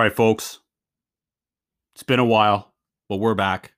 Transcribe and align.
right, 0.00 0.14
folks. 0.14 0.60
It's 1.94 2.02
been 2.02 2.20
a 2.20 2.24
while, 2.24 2.72
but 3.08 3.16
we're 3.16 3.34
back. 3.34 3.74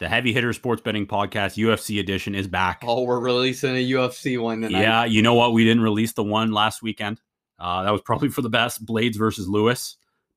The 0.00 0.08
Heavy 0.08 0.32
Hitter 0.32 0.52
Sports 0.52 0.82
Betting 0.82 1.06
Podcast, 1.06 1.56
UFC 1.56 2.00
edition, 2.00 2.34
is 2.34 2.48
back. 2.48 2.82
Oh, 2.84 3.02
we're 3.02 3.20
releasing 3.20 3.76
a 3.76 3.90
UFC 3.90 4.40
one 4.40 4.60
tonight. 4.60 4.80
Yeah, 4.80 5.04
you 5.04 5.22
know 5.22 5.34
what? 5.34 5.52
We 5.52 5.64
didn't 5.64 5.82
release 5.82 6.12
the 6.12 6.24
one 6.24 6.52
last 6.52 6.82
weekend. 6.82 7.20
Uh, 7.58 7.84
that 7.84 7.90
was 7.90 8.00
probably 8.00 8.28
for 8.28 8.42
the 8.42 8.48
best. 8.48 8.84
Blaydes 8.84 9.16
versus 9.16 9.48
Lewis. 9.48 9.96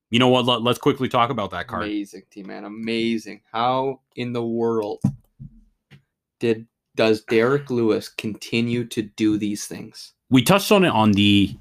You 0.10 0.20
know 0.20 0.28
what? 0.30 0.46
Let, 0.46 0.66
us 0.68 0.78
quickly 0.78 1.08
talk 1.08 1.30
about 1.30 1.52
that 1.52 1.68
card. 1.68 1.84
Amazing, 1.84 2.24
T 2.30 2.44
man. 2.44 2.66
Amazing. 2.66 3.42
How 3.52 4.02
in 4.16 4.34
the 4.34 4.44
world 4.44 5.02
did 6.40 6.68
does 6.96 7.24
Derrick 7.24 7.70
Lewis 7.72 8.10
continue 8.10 8.86
to 8.86 9.02
do 9.02 9.38
these 9.38 9.66
things? 9.66 10.14
We 10.30 10.44
touched 10.44 10.72
on 10.72 10.84
it 10.84 10.90
on 10.90 11.14
the 11.14 11.56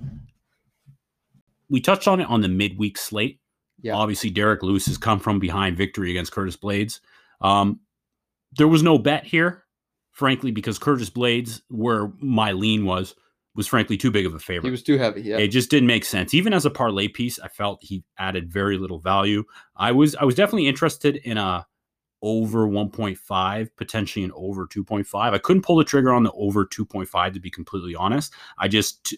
we 1.70 1.80
touched 1.80 2.08
on 2.08 2.20
it 2.20 2.28
on 2.28 2.40
the 2.42 2.48
midweek 2.48 2.98
slate. 2.98 3.40
Yeah. 3.80 3.94
Obviously, 3.94 4.28
Derrick 4.28 4.62
Lewis 4.62 4.86
has 4.86 4.98
come 4.98 5.20
from 5.20 5.38
behind 5.38 5.76
victory 5.76 6.10
against 6.10 6.32
Curtis 6.32 6.56
Blaydes. 6.56 7.00
Um, 7.40 7.80
there 8.58 8.68
was 8.68 8.82
no 8.82 8.98
bet 8.98 9.24
here, 9.24 9.64
frankly, 10.12 10.50
because 10.50 10.78
Curtis 10.78 11.08
Blaydes, 11.08 11.62
where 11.70 12.12
my 12.20 12.52
lean 12.52 12.84
was, 12.84 13.14
was 13.54 13.66
frankly 13.66 13.96
too 13.96 14.10
big 14.10 14.26
of 14.26 14.34
a 14.34 14.38
favorite. 14.38 14.68
He 14.68 14.70
was 14.70 14.82
too 14.82 14.98
heavy. 14.98 15.22
Yeah, 15.22 15.38
it 15.38 15.48
just 15.48 15.70
didn't 15.70 15.86
make 15.86 16.04
sense. 16.04 16.34
Even 16.34 16.52
as 16.52 16.66
a 16.66 16.70
parlay 16.70 17.08
piece, 17.08 17.38
I 17.38 17.48
felt 17.48 17.78
he 17.82 18.04
added 18.18 18.52
very 18.52 18.76
little 18.76 18.98
value. 18.98 19.44
I 19.76 19.92
was 19.92 20.14
I 20.16 20.24
was 20.24 20.34
definitely 20.34 20.68
interested 20.68 21.16
in 21.16 21.38
a 21.38 21.66
over 22.22 22.68
1.5, 22.68 23.70
potentially 23.76 24.24
an 24.24 24.32
over 24.34 24.66
2.5. 24.66 25.06
I 25.14 25.38
couldn't 25.38 25.62
pull 25.62 25.76
the 25.76 25.84
trigger 25.84 26.12
on 26.12 26.22
the 26.22 26.32
over 26.32 26.66
2.5 26.66 27.32
to 27.32 27.40
be 27.40 27.50
completely 27.50 27.94
honest. 27.94 28.32
I 28.58 28.68
just 28.68 29.14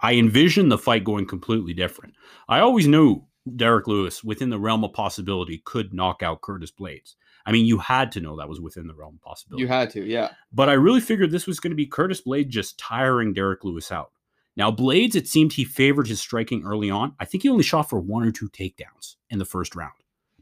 I 0.00 0.14
envisioned 0.14 0.70
the 0.70 0.78
fight 0.78 1.04
going 1.04 1.26
completely 1.26 1.74
different. 1.74 2.14
I 2.48 2.60
always 2.60 2.86
knew 2.86 3.24
Derrick 3.54 3.86
Lewis, 3.86 4.24
within 4.24 4.50
the 4.50 4.58
realm 4.58 4.84
of 4.84 4.92
possibility, 4.92 5.62
could 5.64 5.94
knock 5.94 6.22
out 6.22 6.42
Curtis 6.42 6.72
Blaydes. 6.72 7.14
I 7.46 7.52
mean, 7.52 7.64
you 7.66 7.78
had 7.78 8.10
to 8.12 8.20
know 8.20 8.36
that 8.36 8.48
was 8.48 8.60
within 8.60 8.88
the 8.88 8.94
realm 8.94 9.14
of 9.14 9.22
possibility. 9.22 9.62
You 9.62 9.68
had 9.68 9.90
to, 9.90 10.04
yeah. 10.04 10.30
But 10.52 10.68
I 10.68 10.72
really 10.72 11.00
figured 11.00 11.30
this 11.30 11.46
was 11.46 11.60
going 11.60 11.70
to 11.70 11.76
be 11.76 11.86
Curtis 11.86 12.22
Blaydes 12.26 12.48
just 12.48 12.78
tiring 12.78 13.32
Derrick 13.32 13.62
Lewis 13.62 13.92
out. 13.92 14.10
Now, 14.56 14.72
Blaydes, 14.72 15.14
it 15.14 15.28
seemed 15.28 15.52
he 15.52 15.64
favored 15.64 16.08
his 16.08 16.20
striking 16.20 16.64
early 16.64 16.90
on. 16.90 17.14
I 17.20 17.24
think 17.24 17.42
he 17.42 17.48
only 17.48 17.62
shot 17.62 17.88
for 17.88 18.00
one 18.00 18.24
or 18.24 18.32
two 18.32 18.48
takedowns 18.48 19.16
in 19.30 19.38
the 19.38 19.44
first 19.44 19.76
round. 19.76 19.92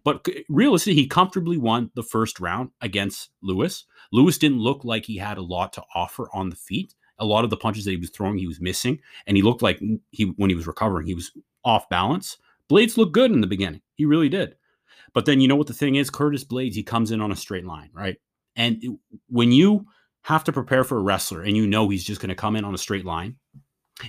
But 0.05 0.27
realistically, 0.49 0.95
he 0.95 1.07
comfortably 1.07 1.57
won 1.57 1.91
the 1.95 2.03
first 2.03 2.39
round 2.39 2.71
against 2.81 3.31
Lewis. 3.43 3.87
Lewis 4.13 4.39
didn't 4.39 4.61
look 4.61 4.85
like 4.85 5.07
he 5.07 5.17
had 5.17 5.39
a 5.39 5.43
lot 5.43 5.73
to 5.75 5.83
offer 5.95 6.29
on 6.33 6.51
the 6.51 6.57
feet. 6.57 6.95
A 7.19 7.25
lot 7.25 7.45
of 7.45 7.51
the 7.51 7.57
punches 7.57 7.85
that 7.85 7.93
he 7.93 7.97
was 7.97 8.11
throwing, 8.11 8.39
he 8.39 8.47
was 8.47 8.61
missing, 8.61 8.99
and 9.27 9.37
he 9.37 9.43
looked 9.43 9.63
like 9.63 9.81
he 10.11 10.25
when 10.37 10.51
he 10.51 10.57
was 10.57 10.67
recovering, 10.67 11.07
he 11.07 11.15
was 11.15 11.33
off 11.65 11.89
balance. 11.89 12.39
Blaydes 12.71 12.97
looked 12.97 13.13
good 13.13 13.31
in 13.31 13.41
the 13.41 13.47
beginning. 13.47 13.83
He 13.95 14.05
really 14.05 14.29
did. 14.29 14.57
But 15.13 15.27
then 15.27 15.41
you 15.41 15.47
know 15.49 15.57
what 15.57 15.69
the 15.69 15.75
thing 15.75 15.95
is? 15.95 16.11
Curtis 16.11 16.45
Blaydes, 16.45 16.75
he 16.75 16.83
comes 16.83 17.11
in 17.11 17.21
on 17.21 17.31
a 17.31 17.37
straight 17.37 17.65
line, 17.65 17.91
right? 17.93 18.17
And 18.57 18.83
it, 18.83 18.99
when 19.29 19.53
you 19.53 19.87
have 20.23 20.45
to 20.45 20.53
prepare 20.53 20.83
for 20.83 20.99
a 20.99 21.03
wrestler 21.03 21.43
and 21.43 21.57
you 21.57 21.67
know 21.67 21.89
he's 21.89 22.05
just 22.05 22.21
going 22.21 22.31
to 22.31 22.35
come 22.35 22.57
in 22.57 22.65
on 22.65 22.75
a 22.75 22.79
straight 22.79 23.05
line, 23.05 23.37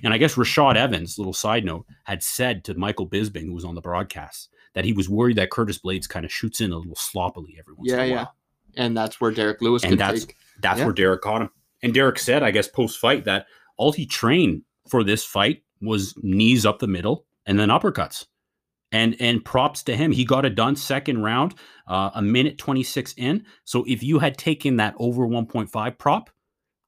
and 0.03 0.13
I 0.13 0.17
guess 0.17 0.35
Rashad 0.35 0.75
Evans, 0.75 1.17
little 1.19 1.33
side 1.33 1.63
note, 1.63 1.85
had 2.05 2.23
said 2.23 2.63
to 2.65 2.73
Michael 2.73 3.07
Bisping, 3.07 3.45
who 3.45 3.53
was 3.53 3.65
on 3.65 3.75
the 3.75 3.81
broadcast, 3.81 4.49
that 4.73 4.85
he 4.85 4.93
was 4.93 5.07
worried 5.07 5.37
that 5.37 5.51
Curtis 5.51 5.77
Blaydes 5.77 6.09
kind 6.09 6.25
of 6.25 6.31
shoots 6.31 6.59
in 6.59 6.71
a 6.71 6.77
little 6.77 6.95
sloppily 6.95 7.55
every 7.59 7.75
once 7.75 7.91
yeah, 7.91 8.03
in 8.03 8.11
a 8.11 8.15
while. 8.15 8.33
yeah. 8.73 8.83
And 8.83 8.97
that's 8.97 9.21
where 9.21 9.31
Derrick 9.31 9.61
Lewis 9.61 9.83
and 9.83 9.99
that's 9.99 10.25
take. 10.25 10.35
that's 10.61 10.79
Yeah. 10.79 10.85
where 10.85 10.93
Derrick 10.93 11.21
caught 11.21 11.43
him. 11.43 11.49
And 11.85 11.93
Derrick 11.93 12.17
said, 12.17 12.41
I 12.41 12.49
guess 12.49 12.67
post 12.67 12.97
fight, 12.97 13.25
that 13.25 13.45
all 13.77 13.91
he 13.91 14.07
trained 14.07 14.63
for 14.89 15.03
this 15.03 15.23
fight 15.23 15.61
was 15.81 16.15
knees 16.23 16.65
up 16.65 16.79
the 16.79 16.87
middle 16.87 17.27
and 17.45 17.59
then 17.59 17.69
uppercuts. 17.69 18.25
And 18.91 19.15
and 19.19 19.45
props 19.45 19.83
to 19.83 19.95
him, 19.95 20.11
he 20.11 20.25
got 20.25 20.45
it 20.45 20.55
done 20.55 20.75
second 20.75 21.21
round, 21.21 21.53
uh, 21.87 22.09
a 22.15 22.23
minute 22.23 22.57
twenty 22.57 22.81
six 22.81 23.13
in. 23.17 23.45
So 23.65 23.83
if 23.87 24.01
you 24.01 24.17
had 24.17 24.35
taken 24.35 24.77
that 24.77 24.95
over 24.97 25.27
one 25.27 25.45
point 25.45 25.69
five 25.69 25.99
prop, 25.99 26.31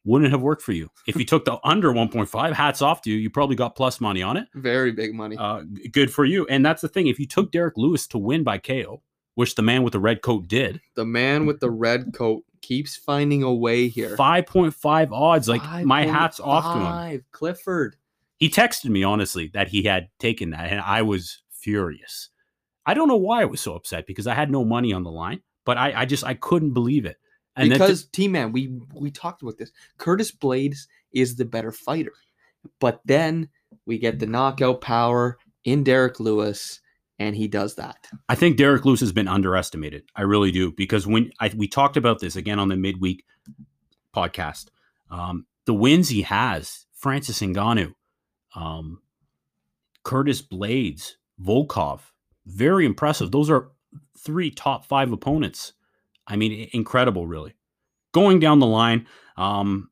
wouldn't 0.04 0.32
have 0.32 0.42
worked 0.42 0.64
for 0.64 0.72
you. 0.72 0.90
If 1.06 1.16
you 1.16 1.26
took 1.26 1.46
the 1.46 1.60
under 1.64 1.92
one 1.92 2.10
point 2.10 2.30
five, 2.30 2.56
hats 2.56 2.82
off 2.82 3.04
to 3.04 3.12
you. 3.12 3.18
You 3.18 3.30
probably 3.30 3.56
got 3.56 3.76
plus 3.76 4.02
money 4.02 4.24
on 4.24 4.36
it. 4.36 4.48
Very 4.56 4.94
big 4.94 5.14
money. 5.14 5.38
Uh, 5.38 5.62
good 5.92 6.12
for 6.12 6.26
you. 6.26 6.48
And 6.48 6.66
that's 6.66 6.82
the 6.82 6.88
thing. 6.88 7.06
If 7.06 7.20
you 7.20 7.28
took 7.28 7.52
Derrick 7.52 7.78
Lewis 7.78 8.08
to 8.08 8.18
win 8.18 8.44
by 8.44 8.58
KO, 8.58 9.04
which 9.36 9.54
the 9.54 9.62
man 9.62 9.84
with 9.84 9.94
the 9.94 10.00
red 10.00 10.24
coat 10.24 10.48
did, 10.48 10.82
the 10.96 11.06
man 11.06 11.46
with 11.46 11.60
the 11.60 11.70
red 11.70 12.14
coat 12.14 12.44
keeps 12.62 12.96
finding 12.96 13.44
a 13.44 13.54
way 13.54 13.88
here. 13.88 14.16
five 14.16 14.46
point 14.46 14.74
five 14.74 15.12
odds. 15.12 15.48
Like 15.48 15.64
my 15.86 16.06
hat's 16.06 16.40
off 16.40 16.74
to 16.74 17.14
him. 17.14 17.26
Clifford. 17.32 17.96
He 18.38 18.50
texted 18.50 18.90
me 18.90 19.04
honestly 19.04 19.50
that 19.54 19.70
he 19.70 19.84
had 19.84 20.10
taken 20.20 20.52
that, 20.52 20.70
and 20.70 20.80
I 20.80 21.02
was 21.02 21.42
furious. 21.52 22.30
I 22.86 22.94
don't 22.94 23.08
know 23.08 23.18
why 23.18 23.42
I 23.42 23.46
was 23.46 23.62
so 23.62 23.76
upset 23.76 24.08
because 24.08 24.28
I 24.28 24.34
had 24.34 24.52
no 24.52 24.64
money 24.64 24.94
on 24.94 25.04
the 25.04 25.12
line, 25.12 25.42
but 25.66 25.78
I, 25.78 26.02
I 26.02 26.06
just 26.06 26.24
I 26.24 26.36
couldn't 26.36 26.74
believe 26.74 27.06
it. 27.06 27.18
And 27.56 27.72
then 27.72 27.80
because 27.80 28.06
T 28.06 28.28
Man, 28.28 28.52
we 28.52 28.80
we 28.94 29.12
talked 29.12 29.42
about 29.42 29.58
this. 29.58 29.72
Curtis 29.98 30.32
Blaydes 30.32 30.88
is 31.12 31.36
the 31.36 31.46
better 31.46 31.72
fighter, 31.72 32.14
but 32.80 33.02
then 33.06 33.50
we 33.86 33.98
get 33.98 34.20
the 34.20 34.28
knockout 34.28 34.82
power 34.82 35.38
in 35.64 35.84
Derrick 35.84 36.20
Lewis, 36.20 36.80
and 37.20 37.36
he 37.36 37.48
does 37.48 37.76
that. 37.76 38.08
I 38.30 38.36
think 38.36 38.58
Derrick 38.58 38.86
Lewis 38.86 39.00
has 39.00 39.12
been 39.12 39.28
underestimated. 39.28 40.04
I 40.16 40.22
really 40.22 40.52
do 40.52 40.72
because 40.72 41.08
when 41.08 41.32
I, 41.40 41.52
we 41.56 41.68
talked 41.68 41.98
about 41.98 42.20
this 42.20 42.36
again 42.36 42.60
on 42.60 42.68
the 42.68 42.76
midweek 42.76 43.26
podcast, 44.16 44.68
um, 45.10 45.46
the 45.66 45.74
wins 45.74 46.10
he 46.10 46.22
has, 46.24 46.86
Francis 46.94 47.40
Ngannou, 47.40 47.94
um, 48.56 49.02
Curtis 50.04 50.42
Blaydes, 50.42 51.14
Volkov, 51.44 52.02
very 52.46 52.86
impressive. 52.86 53.32
Those 53.32 53.50
are 53.50 53.72
three 54.18 54.52
top 54.52 54.86
five 54.86 55.12
opponents. 55.12 55.74
I 56.28 56.36
mean, 56.36 56.70
incredible, 56.74 57.28
really. 57.28 57.54
Going 58.12 58.40
down 58.40 58.60
the 58.60 58.66
line, 58.66 59.08
um, 59.38 59.90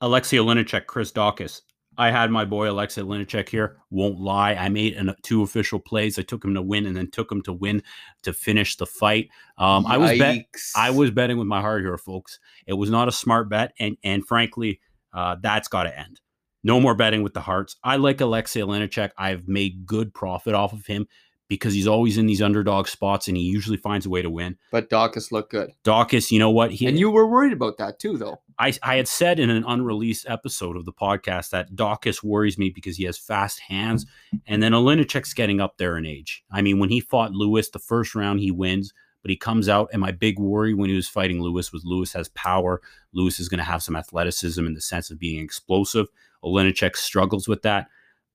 Alexei 0.00 0.36
Olenechek, 0.36 0.86
Chris 0.86 1.12
Daukaus. 1.12 1.62
I 1.98 2.10
had 2.10 2.30
my 2.30 2.44
boy 2.44 2.70
Alexei 2.70 3.02
Olenechek 3.02 3.48
here. 3.48 3.76
Won't 3.90 4.20
lie, 4.20 4.54
I 4.54 4.68
made 4.68 4.94
an, 4.94 5.14
two 5.22 5.42
official 5.42 5.78
plays. 5.78 6.18
I 6.18 6.22
took 6.22 6.44
him 6.44 6.54
to 6.54 6.62
win, 6.62 6.86
and 6.86 6.96
then 6.96 7.10
took 7.10 7.30
him 7.30 7.42
to 7.42 7.52
win 7.52 7.82
to 8.22 8.32
finish 8.32 8.76
the 8.76 8.86
fight. 8.86 9.28
Um, 9.58 9.86
I 9.86 9.96
was 9.96 10.18
bet. 10.18 10.46
I 10.74 10.90
was 10.90 11.10
betting 11.10 11.38
with 11.38 11.46
my 11.46 11.60
heart 11.60 11.82
here, 11.82 11.98
folks. 11.98 12.38
It 12.66 12.74
was 12.74 12.90
not 12.90 13.08
a 13.08 13.12
smart 13.12 13.48
bet, 13.48 13.72
and 13.78 13.96
and 14.02 14.26
frankly, 14.26 14.80
uh, 15.12 15.36
that's 15.40 15.68
got 15.68 15.84
to 15.84 15.98
end. 15.98 16.20
No 16.62 16.80
more 16.80 16.96
betting 16.96 17.22
with 17.22 17.32
the 17.32 17.40
hearts. 17.40 17.76
I 17.84 17.96
like 17.96 18.20
Alexei 18.20 18.60
Olenechek. 18.60 19.10
I've 19.16 19.46
made 19.46 19.86
good 19.86 20.12
profit 20.12 20.54
off 20.54 20.72
of 20.72 20.84
him 20.86 21.06
because 21.48 21.74
he's 21.74 21.86
always 21.86 22.18
in 22.18 22.26
these 22.26 22.42
underdog 22.42 22.88
spots, 22.88 23.28
and 23.28 23.36
he 23.36 23.42
usually 23.42 23.76
finds 23.76 24.06
a 24.06 24.10
way 24.10 24.22
to 24.22 24.30
win. 24.30 24.56
But 24.70 24.90
Daukaus 24.90 25.30
looked 25.30 25.50
good, 25.50 25.72
Daukaus, 25.84 26.30
you 26.30 26.38
know 26.38 26.50
what? 26.50 26.72
He, 26.72 26.86
and 26.86 26.98
you 26.98 27.10
were 27.10 27.26
worried 27.26 27.52
about 27.52 27.78
that 27.78 27.98
too, 27.98 28.16
though. 28.16 28.40
I, 28.58 28.72
I 28.82 28.96
had 28.96 29.06
said 29.06 29.38
in 29.38 29.50
an 29.50 29.64
unreleased 29.66 30.26
episode 30.28 30.76
of 30.76 30.86
the 30.86 30.92
podcast 30.92 31.50
that 31.50 31.74
Daukaus 31.74 32.22
worries 32.22 32.56
me 32.56 32.70
because 32.70 32.96
he 32.96 33.04
has 33.04 33.18
fast 33.18 33.60
hands, 33.60 34.06
and 34.46 34.62
then 34.62 34.72
Olenechek's 34.72 35.34
getting 35.34 35.60
up 35.60 35.76
there 35.76 35.96
in 35.96 36.06
age. 36.06 36.42
I 36.50 36.62
mean, 36.62 36.78
when 36.78 36.88
he 36.88 37.00
fought 37.00 37.32
Lewis 37.32 37.70
the 37.70 37.78
first 37.78 38.14
round, 38.14 38.40
he 38.40 38.50
wins, 38.50 38.92
but 39.22 39.30
he 39.30 39.36
comes 39.36 39.68
out. 39.68 39.90
And 39.92 40.00
my 40.00 40.12
big 40.12 40.38
worry 40.38 40.72
when 40.72 40.88
he 40.88 40.96
was 40.96 41.08
fighting 41.08 41.42
Lewis 41.42 41.72
was 41.72 41.84
Lewis 41.84 42.12
has 42.12 42.28
power. 42.28 42.80
Lewis 43.12 43.40
is 43.40 43.48
going 43.48 43.58
to 43.58 43.64
have 43.64 43.82
some 43.82 43.96
athleticism 43.96 44.64
in 44.64 44.74
the 44.74 44.80
sense 44.80 45.10
of 45.10 45.18
being 45.18 45.42
explosive. 45.42 46.06
Olenechek 46.44 46.96
struggles 46.96 47.48
with 47.48 47.62
that. 47.62 47.88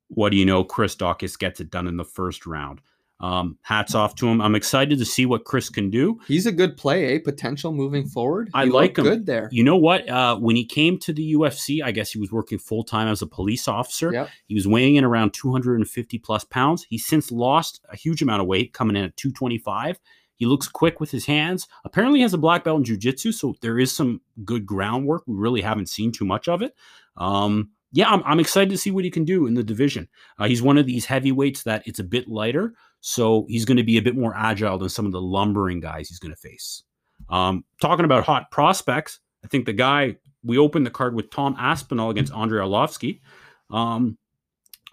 What 0.09 0.31
do 0.31 0.37
you 0.37 0.45
know? 0.45 0.65
Chris 0.65 0.95
Daukaus 0.95 1.39
gets 1.39 1.61
it 1.61 1.71
done 1.71 1.87
in 1.87 1.95
the 1.95 2.03
first 2.03 2.45
round. 2.45 2.81
Um, 3.21 3.59
hats 3.61 3.93
off 3.93 4.15
to 4.15 4.27
him. 4.27 4.41
I'm 4.41 4.55
excited 4.55 4.97
to 4.97 5.05
see 5.05 5.27
what 5.27 5.45
Chris 5.45 5.69
can 5.69 5.91
do. 5.91 6.19
He's 6.27 6.47
a 6.47 6.51
good 6.51 6.75
play, 6.75 7.15
eh? 7.15 7.19
Potential 7.23 7.71
moving 7.71 8.07
forward. 8.07 8.49
I 8.53 8.65
He 8.65 8.71
like 8.71 8.97
him. 8.97 9.03
Good 9.03 9.25
there. 9.27 9.47
You 9.51 9.63
know 9.63 9.77
what? 9.77 10.09
Uh, 10.09 10.37
when 10.37 10.55
he 10.55 10.65
came 10.65 10.97
to 10.99 11.13
the 11.13 11.33
UFC, 11.35 11.83
I 11.83 11.91
guess 11.91 12.11
he 12.11 12.19
was 12.19 12.31
working 12.31 12.57
full 12.57 12.83
time 12.83 13.07
as 13.07 13.21
a 13.21 13.27
police 13.27 13.67
officer. 13.67 14.11
Yep. 14.11 14.29
He 14.47 14.55
was 14.55 14.67
weighing 14.67 14.95
in 14.95 15.03
around 15.03 15.33
250 15.33 16.17
plus 16.17 16.43
pounds. 16.43 16.85
He's 16.89 17.05
since 17.05 17.31
lost 17.31 17.79
a 17.89 17.95
huge 17.95 18.23
amount 18.23 18.41
of 18.41 18.47
weight, 18.47 18.73
coming 18.73 18.95
in 18.95 19.03
at 19.03 19.15
225. 19.17 19.99
He 20.41 20.47
looks 20.47 20.67
quick 20.67 20.99
with 20.99 21.11
his 21.11 21.27
hands. 21.27 21.67
Apparently, 21.85 22.17
he 22.17 22.23
has 22.23 22.33
a 22.33 22.39
black 22.39 22.63
belt 22.63 22.79
in 22.79 22.83
jujitsu, 22.97 23.31
so 23.31 23.53
there 23.61 23.77
is 23.77 23.91
some 23.91 24.21
good 24.43 24.65
groundwork. 24.65 25.21
We 25.27 25.35
really 25.35 25.61
haven't 25.61 25.89
seen 25.89 26.11
too 26.11 26.25
much 26.25 26.47
of 26.47 26.63
it. 26.63 26.73
Um, 27.15 27.69
yeah, 27.91 28.09
I'm, 28.09 28.23
I'm 28.25 28.39
excited 28.39 28.71
to 28.71 28.77
see 28.77 28.89
what 28.89 29.03
he 29.03 29.11
can 29.11 29.25
do 29.25 29.45
in 29.45 29.53
the 29.53 29.63
division. 29.63 30.07
Uh, 30.39 30.47
he's 30.47 30.61
one 30.61 30.79
of 30.79 30.87
these 30.87 31.05
heavyweights 31.05 31.63
that 31.63 31.83
it's 31.85 31.99
a 31.99 32.03
bit 32.03 32.27
lighter, 32.27 32.73
so 33.01 33.45
he's 33.49 33.65
going 33.65 33.77
to 33.77 33.83
be 33.83 33.97
a 33.97 34.01
bit 34.01 34.15
more 34.15 34.33
agile 34.35 34.77
than 34.77 34.89
some 34.89 35.05
of 35.05 35.11
the 35.11 35.21
lumbering 35.21 35.79
guys 35.79 36.07
he's 36.07 36.19
going 36.19 36.33
to 36.33 36.39
face. 36.39 36.83
Um, 37.29 37.65
talking 37.81 38.05
about 38.05 38.23
hot 38.23 38.49
prospects, 38.51 39.19
I 39.43 39.47
think 39.47 39.65
the 39.65 39.73
guy 39.73 40.15
we 40.43 40.57
opened 40.57 40.85
the 40.85 40.91
card 40.91 41.15
with 41.15 41.29
Tom 41.31 41.55
Aspinall 41.59 42.09
against 42.09 42.33
Andrei 42.33 42.63
Arlovsky. 42.63 43.21
Um, 43.69 44.17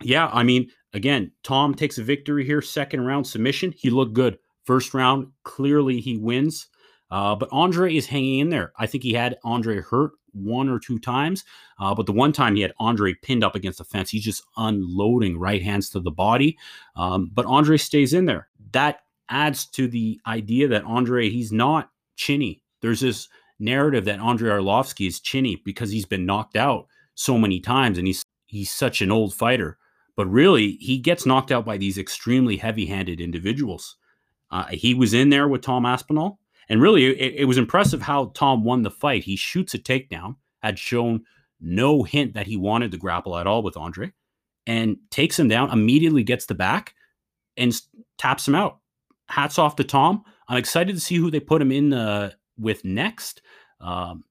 yeah, 0.02 0.28
I 0.32 0.42
mean, 0.42 0.70
again, 0.92 1.32
Tom 1.42 1.74
takes 1.74 1.98
a 1.98 2.02
victory 2.02 2.44
here, 2.44 2.62
second 2.62 3.04
round 3.04 3.26
submission. 3.26 3.72
He 3.76 3.90
looked 3.90 4.14
good. 4.14 4.38
First 4.64 4.94
round, 4.94 5.28
clearly 5.44 6.00
he 6.00 6.16
wins. 6.16 6.68
Uh, 7.10 7.34
but 7.34 7.48
Andre 7.52 7.94
is 7.96 8.06
hanging 8.06 8.40
in 8.40 8.50
there. 8.50 8.72
I 8.78 8.86
think 8.86 9.02
he 9.02 9.14
had 9.14 9.38
Andre 9.42 9.80
hurt 9.80 10.12
one 10.32 10.68
or 10.68 10.78
two 10.78 10.98
times. 10.98 11.44
Uh, 11.78 11.94
but 11.94 12.06
the 12.06 12.12
one 12.12 12.32
time 12.32 12.56
he 12.56 12.62
had 12.62 12.74
Andre 12.78 13.14
pinned 13.14 13.44
up 13.44 13.54
against 13.54 13.78
the 13.78 13.84
fence, 13.84 14.10
he's 14.10 14.24
just 14.24 14.42
unloading 14.56 15.38
right 15.38 15.62
hands 15.62 15.90
to 15.90 16.00
the 16.00 16.10
body. 16.10 16.58
Um, 16.96 17.30
but 17.32 17.46
Andre 17.46 17.76
stays 17.76 18.12
in 18.12 18.24
there. 18.24 18.48
That 18.72 19.00
adds 19.28 19.66
to 19.66 19.88
the 19.88 20.20
idea 20.26 20.68
that 20.68 20.84
Andre, 20.84 21.28
he's 21.28 21.52
not 21.52 21.90
chinny. 22.16 22.62
There's 22.80 23.00
this 23.00 23.28
narrative 23.58 24.04
that 24.04 24.20
Andre 24.20 24.50
Arlovsky 24.50 25.06
is 25.06 25.20
chinny 25.20 25.60
because 25.64 25.90
he's 25.90 26.06
been 26.06 26.26
knocked 26.26 26.56
out 26.56 26.86
so 27.14 27.36
many 27.36 27.60
times 27.60 27.98
and 27.98 28.06
he's 28.06 28.22
he's 28.46 28.70
such 28.70 29.02
an 29.02 29.10
old 29.10 29.34
fighter. 29.34 29.78
But 30.16 30.26
really, 30.26 30.72
he 30.80 30.98
gets 30.98 31.26
knocked 31.26 31.52
out 31.52 31.64
by 31.64 31.76
these 31.76 31.98
extremely 31.98 32.56
heavy-handed 32.56 33.20
individuals. 33.20 33.96
Uh, 34.50 34.64
he 34.64 34.94
was 34.94 35.14
in 35.14 35.28
there 35.30 35.46
with 35.46 35.62
Tom 35.62 35.86
Aspinall, 35.86 36.40
and 36.68 36.82
really, 36.82 37.06
it, 37.06 37.34
it 37.40 37.44
was 37.44 37.58
impressive 37.58 38.02
how 38.02 38.26
Tom 38.34 38.64
won 38.64 38.82
the 38.82 38.90
fight. 38.90 39.24
He 39.24 39.36
shoots 39.36 39.74
a 39.74 39.78
takedown, 39.78 40.36
had 40.62 40.78
shown 40.78 41.24
no 41.60 42.02
hint 42.02 42.34
that 42.34 42.46
he 42.46 42.56
wanted 42.56 42.90
to 42.92 42.98
grapple 42.98 43.36
at 43.36 43.46
all 43.46 43.62
with 43.62 43.76
Andre, 43.76 44.12
and 44.66 44.96
takes 45.10 45.38
him 45.38 45.48
down. 45.48 45.70
Immediately 45.70 46.24
gets 46.24 46.46
the 46.46 46.54
back 46.54 46.94
and 47.56 47.74
taps 48.18 48.46
him 48.46 48.54
out. 48.54 48.78
Hats 49.28 49.58
off 49.58 49.76
to 49.76 49.84
Tom. 49.84 50.24
I'm 50.48 50.58
excited 50.58 50.94
to 50.94 51.00
see 51.00 51.16
who 51.16 51.30
they 51.30 51.40
put 51.40 51.60
him 51.60 51.72
in 51.72 51.92
uh, 51.92 52.32
with 52.58 52.84
next. 52.84 53.42
Um, 53.80 54.24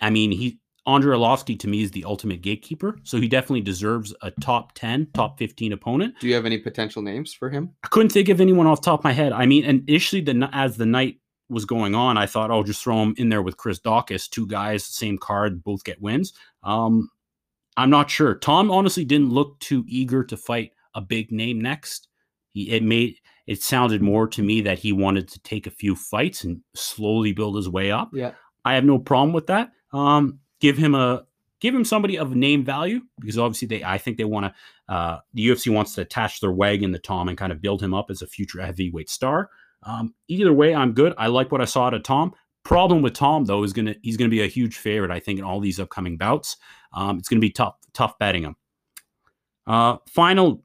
I 0.00 0.10
mean, 0.10 0.32
he 0.32 0.60
Andre 0.86 1.16
Arlovsky 1.16 1.58
to 1.60 1.68
me 1.68 1.82
is 1.82 1.90
the 1.90 2.04
ultimate 2.04 2.40
gatekeeper, 2.40 2.98
so 3.04 3.20
he 3.20 3.28
definitely 3.28 3.60
deserves 3.60 4.14
a 4.22 4.30
top 4.30 4.72
10, 4.74 5.08
top 5.14 5.38
15 5.38 5.72
opponent. 5.72 6.14
Do 6.20 6.26
you 6.26 6.34
have 6.34 6.46
any 6.46 6.58
potential 6.58 7.02
names 7.02 7.34
for 7.34 7.50
him? 7.50 7.70
I 7.84 7.88
couldn't 7.88 8.10
think 8.10 8.28
of 8.28 8.40
anyone 8.40 8.66
off 8.66 8.80
the 8.80 8.86
top 8.86 9.00
of 9.00 9.04
my 9.04 9.12
head. 9.12 9.32
I 9.32 9.46
mean, 9.46 9.64
initially, 9.64 10.22
the 10.22 10.48
as 10.52 10.76
the 10.76 10.86
night 10.86 11.19
was 11.50 11.64
going 11.64 11.94
on, 11.94 12.16
I 12.16 12.26
thought, 12.26 12.50
oh, 12.50 12.62
just 12.62 12.82
throw 12.82 13.02
him 13.02 13.14
in 13.18 13.28
there 13.28 13.42
with 13.42 13.56
Chris 13.56 13.80
Daukaus, 13.80 14.28
two 14.28 14.46
guys, 14.46 14.84
same 14.84 15.18
card, 15.18 15.62
both 15.62 15.84
get 15.84 16.00
wins. 16.00 16.32
Um, 16.62 17.10
I'm 17.76 17.90
not 17.90 18.10
sure. 18.10 18.34
Tom 18.34 18.70
honestly 18.70 19.04
didn't 19.04 19.30
look 19.30 19.58
too 19.60 19.84
eager 19.86 20.24
to 20.24 20.36
fight 20.36 20.72
a 20.94 21.00
big 21.00 21.32
name 21.32 21.60
next. 21.60 22.08
He 22.52 22.70
it 22.70 22.82
made 22.82 23.16
it 23.46 23.62
sounded 23.62 24.02
more 24.02 24.26
to 24.28 24.42
me 24.42 24.60
that 24.62 24.78
he 24.78 24.92
wanted 24.92 25.28
to 25.28 25.40
take 25.40 25.66
a 25.66 25.70
few 25.70 25.96
fights 25.96 26.44
and 26.44 26.60
slowly 26.74 27.32
build 27.32 27.56
his 27.56 27.68
way 27.68 27.90
up. 27.90 28.10
Yeah. 28.12 28.32
I 28.64 28.74
have 28.74 28.84
no 28.84 28.98
problem 28.98 29.32
with 29.32 29.46
that. 29.46 29.70
Um, 29.92 30.40
give 30.60 30.76
him 30.76 30.94
a 30.94 31.24
give 31.60 31.74
him 31.74 31.84
somebody 31.84 32.18
of 32.18 32.34
name 32.34 32.64
value 32.64 33.00
because 33.18 33.38
obviously 33.38 33.68
they 33.68 33.84
I 33.84 33.98
think 33.98 34.18
they 34.18 34.24
want 34.24 34.46
to 34.46 34.94
uh, 34.94 35.20
the 35.34 35.46
UFC 35.46 35.72
wants 35.72 35.94
to 35.94 36.02
attach 36.02 36.40
their 36.40 36.52
wagon 36.52 36.92
to 36.92 36.98
Tom 36.98 37.28
and 37.28 37.38
kind 37.38 37.52
of 37.52 37.62
build 37.62 37.82
him 37.82 37.94
up 37.94 38.10
as 38.10 38.22
a 38.22 38.26
future 38.26 38.60
heavyweight 38.60 39.08
star. 39.08 39.50
Um, 39.82 40.14
either 40.28 40.52
way, 40.52 40.74
I'm 40.74 40.92
good. 40.92 41.14
I 41.16 41.28
like 41.28 41.50
what 41.50 41.60
I 41.60 41.64
saw 41.64 41.86
out 41.86 41.94
of 41.94 42.02
Tom. 42.02 42.34
Problem 42.62 43.00
with 43.00 43.14
Tom 43.14 43.46
though 43.46 43.62
is 43.62 43.72
gonna 43.72 43.94
he's 44.02 44.18
gonna 44.18 44.28
be 44.28 44.42
a 44.42 44.46
huge 44.46 44.76
favorite 44.76 45.10
I 45.10 45.18
think 45.18 45.38
in 45.38 45.44
all 45.44 45.60
these 45.60 45.80
upcoming 45.80 46.16
bouts. 46.18 46.56
Um, 46.92 47.18
it's 47.18 47.28
gonna 47.28 47.40
be 47.40 47.50
tough 47.50 47.76
tough 47.94 48.18
betting 48.18 48.42
him. 48.42 48.56
Uh, 49.66 49.96
final 50.06 50.62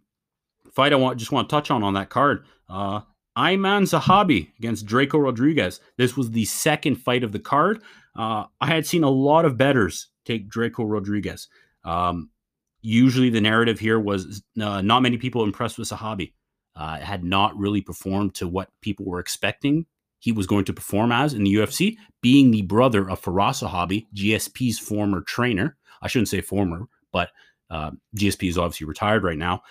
fight 0.73 0.91
I 0.91 0.97
want 0.97 1.17
just 1.17 1.31
want 1.31 1.47
to 1.47 1.55
touch 1.55 1.71
on 1.71 1.83
on 1.83 1.93
that 1.93 2.09
card. 2.09 2.45
Uh, 2.69 3.01
Aiemann 3.37 3.83
Zahabi 3.83 4.49
against 4.57 4.85
Drako 4.85 5.23
Rodriguez. 5.23 5.79
This 5.97 6.15
was 6.15 6.31
the 6.31 6.45
second 6.45 6.95
fight 6.95 7.23
of 7.23 7.31
the 7.31 7.39
card. 7.39 7.81
Uh, 8.15 8.45
I 8.61 8.67
had 8.67 8.85
seen 8.85 9.03
a 9.03 9.09
lot 9.09 9.45
of 9.45 9.57
betters 9.57 10.07
take 10.25 10.49
Drako 10.49 10.89
Rodriguez. 10.89 11.47
Um, 11.83 12.29
usually, 12.81 13.29
the 13.29 13.41
narrative 13.41 13.79
here 13.79 13.99
was 13.99 14.41
uh, 14.61 14.81
not 14.81 15.01
many 15.01 15.17
people 15.17 15.43
impressed 15.43 15.77
with 15.77 15.89
Zahabi. 15.89 16.33
Uh, 16.75 16.97
had 16.97 17.23
not 17.23 17.57
really 17.57 17.79
performed 17.81 18.35
to 18.35 18.47
what 18.47 18.69
people 18.81 19.05
were 19.05 19.19
expecting 19.19 19.85
he 20.25 20.31
was 20.31 20.47
going 20.47 20.65
to 20.65 20.73
perform 20.73 21.11
as 21.11 21.35
in 21.35 21.43
the 21.43 21.53
UFC, 21.53 21.97
being 22.19 22.49
the 22.49 22.63
brother 22.63 23.07
of 23.07 23.21
Firas 23.21 23.63
Zahabi, 23.63 24.07
GSP's 24.15 24.79
former 24.79 25.21
trainer. 25.21 25.77
I 26.01 26.07
shouldn't 26.07 26.29
say 26.29 26.41
former, 26.41 26.87
but 27.11 27.29
uh, 27.69 27.91
GSP 28.17 28.49
is 28.49 28.57
obviously 28.57 28.87
retired 28.87 29.23
right 29.23 29.37
now. 29.37 29.61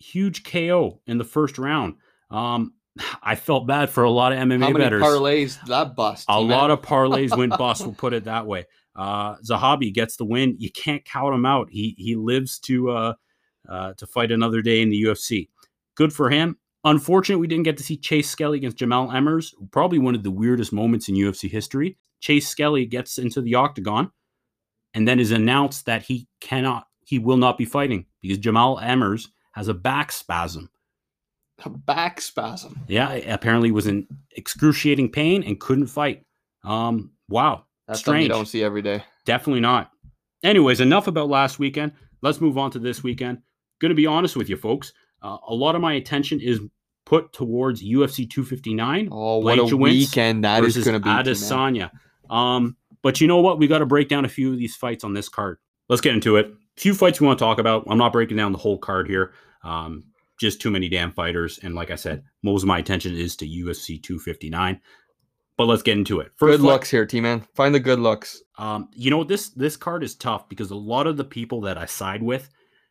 Huge 0.00 0.42
KO 0.42 1.00
in 1.06 1.18
the 1.18 1.24
first 1.24 1.58
round. 1.58 1.94
Um, 2.28 2.74
I 3.22 3.36
felt 3.36 3.68
bad 3.68 3.88
for 3.88 4.02
a 4.02 4.10
lot 4.10 4.32
of 4.32 4.38
MMA 4.40 4.62
How 4.64 4.70
many 4.70 4.84
betters. 4.84 5.02
parlays 5.04 5.64
that 5.66 5.94
bust? 5.94 6.26
A 6.28 6.40
man? 6.40 6.48
lot 6.48 6.72
of 6.72 6.82
parlays 6.82 7.36
went 7.36 7.50
bust. 7.58 7.82
We'll 7.82 7.94
put 7.94 8.14
it 8.14 8.24
that 8.24 8.46
way. 8.46 8.66
Uh, 8.96 9.36
Zahabi 9.48 9.94
gets 9.94 10.16
the 10.16 10.24
win. 10.24 10.56
You 10.58 10.72
can't 10.72 11.04
count 11.04 11.36
him 11.36 11.46
out. 11.46 11.68
He 11.70 11.94
he 11.98 12.16
lives 12.16 12.58
to 12.60 12.90
uh, 12.90 13.14
uh, 13.68 13.92
to 13.94 14.06
fight 14.08 14.32
another 14.32 14.60
day 14.60 14.82
in 14.82 14.90
the 14.90 15.02
UFC. 15.04 15.50
Good 15.96 16.12
for 16.12 16.30
him. 16.30 16.56
Unfortunate, 16.84 17.38
we 17.38 17.46
didn't 17.46 17.64
get 17.64 17.76
to 17.78 17.82
see 17.82 17.96
Chase 17.96 18.28
Skelly 18.28 18.58
against 18.58 18.76
Jamall 18.76 19.10
Emmers. 19.12 19.54
Probably 19.70 19.98
one 19.98 20.14
of 20.14 20.22
the 20.22 20.30
weirdest 20.30 20.72
moments 20.72 21.08
in 21.08 21.14
UFC 21.14 21.48
history. 21.50 21.96
Chase 22.20 22.48
Skelly 22.48 22.84
gets 22.86 23.16
into 23.18 23.40
the 23.40 23.54
octagon, 23.54 24.10
and 24.92 25.06
then 25.08 25.18
is 25.20 25.30
announced 25.30 25.86
that 25.86 26.02
he 26.02 26.28
cannot, 26.40 26.86
he 27.06 27.18
will 27.18 27.36
not 27.36 27.56
be 27.58 27.64
fighting 27.64 28.06
because 28.22 28.38
Jamall 28.38 28.82
Emmers 28.82 29.28
has 29.52 29.68
a 29.68 29.74
back 29.74 30.12
spasm. 30.12 30.68
A 31.64 31.70
back 31.70 32.20
spasm. 32.20 32.80
Yeah, 32.88 33.12
apparently 33.12 33.70
was 33.70 33.86
in 33.86 34.06
excruciating 34.36 35.10
pain 35.12 35.42
and 35.42 35.58
couldn't 35.60 35.86
fight. 35.86 36.24
Um, 36.64 37.12
wow, 37.28 37.64
That's 37.86 38.02
something 38.04 38.22
you 38.22 38.26
Strange. 38.26 38.38
don't 38.38 38.46
see 38.46 38.62
every 38.64 38.82
day. 38.82 39.04
definitely 39.24 39.60
not. 39.60 39.90
Anyways, 40.42 40.80
enough 40.80 41.06
about 41.06 41.28
last 41.28 41.58
weekend. 41.58 41.92
Let's 42.22 42.40
move 42.40 42.58
on 42.58 42.70
to 42.72 42.78
this 42.78 43.02
weekend. 43.02 43.38
Going 43.80 43.90
to 43.90 43.94
be 43.94 44.06
honest 44.06 44.36
with 44.36 44.48
you, 44.50 44.56
folks. 44.56 44.92
Uh, 45.24 45.38
a 45.48 45.54
lot 45.54 45.74
of 45.74 45.80
my 45.80 45.94
attention 45.94 46.38
is 46.40 46.60
put 47.06 47.32
towards 47.32 47.82
UFC 47.82 48.28
259 48.28 49.08
Oh, 49.10 49.38
what 49.38 49.58
a 49.58 49.76
weekend 49.76 50.44
that 50.44 50.62
is 50.64 50.76
going 50.84 50.94
to 50.94 51.00
be. 51.00 51.08
Adesanya. 51.08 51.90
Um, 52.30 52.76
but 53.02 53.20
you 53.20 53.26
know 53.26 53.40
what? 53.40 53.58
We 53.58 53.66
got 53.66 53.78
to 53.78 53.86
break 53.86 54.08
down 54.08 54.24
a 54.24 54.28
few 54.28 54.52
of 54.52 54.58
these 54.58 54.76
fights 54.76 55.02
on 55.04 55.14
this 55.14 55.28
card. 55.28 55.58
Let's 55.88 56.00
get 56.00 56.14
into 56.14 56.36
it. 56.36 56.46
A 56.46 56.80
few 56.80 56.94
fights 56.94 57.20
we 57.20 57.26
want 57.26 57.38
to 57.38 57.44
talk 57.44 57.58
about. 57.58 57.84
I'm 57.88 57.98
not 57.98 58.12
breaking 58.12 58.36
down 58.36 58.52
the 58.52 58.58
whole 58.58 58.78
card 58.78 59.08
here. 59.08 59.32
Um, 59.62 60.04
just 60.40 60.60
too 60.60 60.70
many 60.70 60.88
damn 60.88 61.12
fighters. 61.12 61.58
And 61.62 61.74
like 61.74 61.90
I 61.90 61.94
said, 61.96 62.24
most 62.42 62.62
of 62.62 62.66
my 62.68 62.78
attention 62.78 63.14
is 63.16 63.36
to 63.36 63.46
UFC 63.46 64.02
259. 64.02 64.80
But 65.56 65.66
let's 65.66 65.82
get 65.82 65.96
into 65.96 66.20
it. 66.20 66.32
Good 66.38 66.60
fight- 66.60 66.66
looks 66.66 66.90
here, 66.90 67.06
T 67.06 67.20
man. 67.20 67.46
Find 67.54 67.74
the 67.74 67.80
good 67.80 68.00
looks. 68.00 68.42
um, 68.58 68.88
you 68.92 69.10
know 69.10 69.22
this 69.24 69.50
this 69.50 69.76
card 69.76 70.02
is 70.02 70.14
tough 70.16 70.48
because 70.48 70.70
a 70.70 70.74
lot 70.76 71.06
of 71.06 71.16
the 71.16 71.24
people 71.24 71.60
that 71.62 71.78
I 71.78 71.86
side 71.86 72.22
with, 72.22 72.48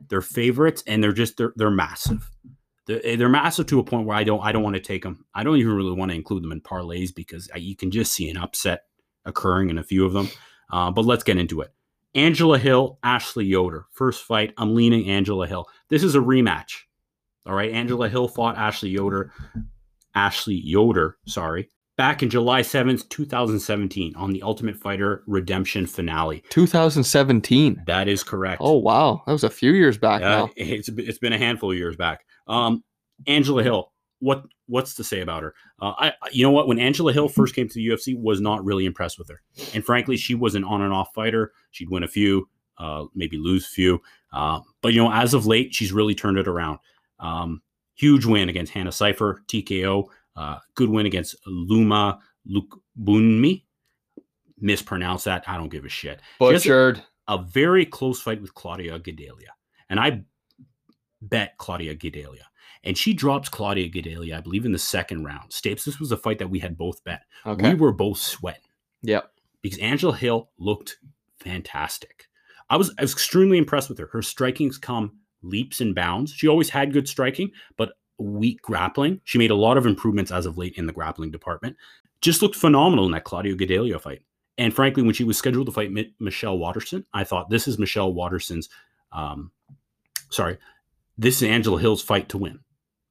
they're 0.09 0.21
favorites 0.21 0.83
and 0.87 1.03
they're 1.03 1.13
just 1.13 1.37
they're 1.37 1.53
they're 1.55 1.71
massive. 1.71 2.29
They're, 2.85 3.01
eh, 3.03 3.15
they're 3.15 3.29
massive 3.29 3.67
to 3.67 3.79
a 3.79 3.83
point 3.83 4.07
where 4.07 4.17
I 4.17 4.23
don't 4.23 4.41
I 4.41 4.51
don't 4.51 4.63
want 4.63 4.75
to 4.75 4.81
take 4.81 5.03
them. 5.03 5.25
I 5.33 5.43
don't 5.43 5.57
even 5.57 5.73
really 5.73 5.93
want 5.93 6.11
to 6.11 6.15
include 6.15 6.43
them 6.43 6.51
in 6.51 6.61
parlays 6.61 7.13
because 7.13 7.49
I, 7.53 7.57
you 7.57 7.75
can 7.75 7.91
just 7.91 8.13
see 8.13 8.29
an 8.29 8.37
upset 8.37 8.85
occurring 9.25 9.69
in 9.69 9.77
a 9.77 9.83
few 9.83 10.05
of 10.05 10.13
them. 10.13 10.29
Uh, 10.71 10.91
but 10.91 11.05
let's 11.05 11.23
get 11.23 11.37
into 11.37 11.61
it. 11.61 11.73
Angela 12.15 12.59
Hill, 12.59 12.99
Ashley 13.03 13.45
Yoder, 13.45 13.85
first 13.91 14.23
fight. 14.23 14.53
I'm 14.57 14.75
leaning 14.75 15.09
Angela 15.09 15.47
Hill. 15.47 15.67
This 15.89 16.03
is 16.03 16.15
a 16.15 16.19
rematch. 16.19 16.81
All 17.45 17.55
right, 17.55 17.71
Angela 17.71 18.07
Hill 18.07 18.27
fought 18.27 18.57
Ashley 18.57 18.89
Yoder. 18.89 19.31
Ashley 20.15 20.61
Yoder, 20.63 21.17
sorry, 21.25 21.69
back 21.97 22.23
in 22.23 22.29
July 22.29 22.61
7th, 22.61 23.07
2017, 23.09 24.15
on 24.15 24.31
the 24.31 24.41
Ultimate 24.41 24.75
Fighter 24.75 25.23
Redemption 25.27 25.85
finale. 25.85 26.43
2017. 26.49 27.83
That 27.87 28.07
is 28.07 28.23
correct. 28.23 28.61
Oh 28.63 28.77
wow, 28.77 29.21
that 29.25 29.31
was 29.31 29.43
a 29.43 29.49
few 29.49 29.71
years 29.73 29.97
back 29.97 30.21
Uh, 30.21 30.29
now. 30.29 30.49
it's 30.55 30.89
it's 30.89 31.19
been 31.19 31.33
a 31.33 31.37
handful 31.37 31.71
of 31.71 31.77
years 31.77 31.95
back. 31.95 32.25
Um, 32.47 32.83
Angela 33.27 33.63
Hill, 33.63 33.91
what 34.19 34.43
what's 34.67 34.95
to 34.95 35.03
say 35.03 35.21
about 35.21 35.43
her? 35.43 35.53
Uh, 35.81 35.93
I 35.97 36.13
you 36.31 36.43
know 36.43 36.51
what? 36.51 36.67
When 36.67 36.79
Angela 36.79 37.13
Hill 37.13 37.29
first 37.29 37.55
came 37.55 37.67
to 37.67 37.73
the 37.73 37.87
UFC, 37.87 38.19
was 38.19 38.41
not 38.41 38.63
really 38.63 38.85
impressed 38.85 39.19
with 39.19 39.29
her, 39.29 39.41
and 39.73 39.85
frankly, 39.85 40.17
she 40.17 40.35
was 40.35 40.55
an 40.55 40.63
on 40.63 40.81
and 40.81 40.93
off 40.93 41.13
fighter. 41.13 41.51
She'd 41.71 41.89
win 41.89 42.03
a 42.03 42.07
few, 42.07 42.47
uh, 42.77 43.05
maybe 43.13 43.37
lose 43.37 43.65
a 43.65 43.69
few, 43.69 44.01
uh, 44.31 44.59
but 44.81 44.93
you 44.93 45.03
know, 45.03 45.11
as 45.11 45.33
of 45.33 45.45
late, 45.45 45.73
she's 45.73 45.91
really 45.93 46.15
turned 46.15 46.37
it 46.37 46.47
around. 46.47 46.79
Um, 47.19 47.61
huge 47.95 48.25
win 48.25 48.49
against 48.49 48.73
Hannah 48.73 48.91
Cifers, 48.91 49.37
TKO. 49.47 50.05
Uh, 50.35 50.57
good 50.75 50.89
win 50.89 51.05
against 51.05 51.35
Loma 51.45 52.19
Lookboonmee. 52.49 53.63
Mispronounce 54.59 55.25
that. 55.25 55.43
I 55.47 55.57
don't 55.57 55.69
give 55.69 55.85
a 55.85 55.89
shit 55.89 56.19
has 56.39 56.49
a- 56.49 56.53
Butchered. 56.53 57.03
a 57.27 57.37
very 57.37 57.85
close 57.85 58.21
fight 58.21 58.41
with 58.41 58.53
Claudia 58.53 58.99
Gadelha. 58.99 59.51
And 59.89 59.99
I 59.99 60.23
bet 61.21 61.57
Claudia 61.57 61.95
Gadelha. 61.95 62.45
And 62.83 62.97
she 62.97 63.13
drops 63.13 63.47
Claudia 63.47 63.89
Gadelha, 63.89 64.37
I 64.37 64.41
believe, 64.41 64.65
in 64.65 64.71
the 64.71 64.79
second 64.79 65.23
round. 65.23 65.51
Stapes, 65.51 65.85
this 65.85 65.99
was 65.99 66.11
a 66.11 66.17
fight 66.17 66.39
that 66.39 66.49
we 66.49 66.59
had 66.59 66.77
both 66.77 67.03
bet. 67.03 67.21
Okay. 67.45 67.73
We 67.73 67.79
were 67.79 67.93
both 67.93 68.17
sweating 68.17 68.61
yep. 69.01 69.31
because 69.61 69.79
Angela 69.79 70.15
Hill 70.15 70.49
looked 70.57 70.97
fantastic. 71.39 72.27
I 72.69 72.75
was, 72.75 72.93
I 72.97 73.03
was 73.03 73.13
extremely 73.13 73.57
impressed 73.57 73.89
with 73.89 73.99
her. 73.99 74.09
Her 74.11 74.21
striking's 74.21 74.77
come 74.77 75.19
leaps 75.43 75.81
and 75.81 75.93
bounds. 75.93 76.33
She 76.33 76.47
always 76.47 76.69
had 76.69 76.93
good 76.93 77.07
striking, 77.07 77.51
but 77.77 77.93
weak 78.17 78.61
grappling. 78.61 79.21
She 79.23 79.37
made 79.37 79.51
a 79.51 79.55
lot 79.55 79.77
of 79.77 79.85
improvements 79.85 80.31
as 80.31 80.45
of 80.45 80.57
late 80.57 80.77
in 80.77 80.87
the 80.87 80.93
grappling 80.93 81.31
department. 81.31 81.77
Just 82.21 82.41
looked 82.41 82.55
phenomenal 82.55 83.05
in 83.05 83.11
that 83.11 83.23
Claudia 83.23 83.55
Gadelha 83.55 83.99
fight. 83.99 84.21
And 84.57 84.73
frankly, 84.73 85.03
when 85.03 85.13
she 85.13 85.23
was 85.23 85.37
scheduled 85.37 85.65
to 85.65 85.71
fight 85.71 85.91
Mi- 85.91 86.13
Michelle 86.19 86.57
Waterson, 86.57 87.05
I 87.13 87.23
thought 87.23 87.49
this 87.49 87.67
is 87.67 87.79
Michelle 87.79 88.13
Waterson's. 88.13 88.69
Um, 89.11 89.51
sorry, 90.29 90.57
this 91.17 91.41
is 91.41 91.49
Angela 91.49 91.79
Hill's 91.79 92.03
fight 92.03 92.29
to 92.29 92.37
win. 92.37 92.59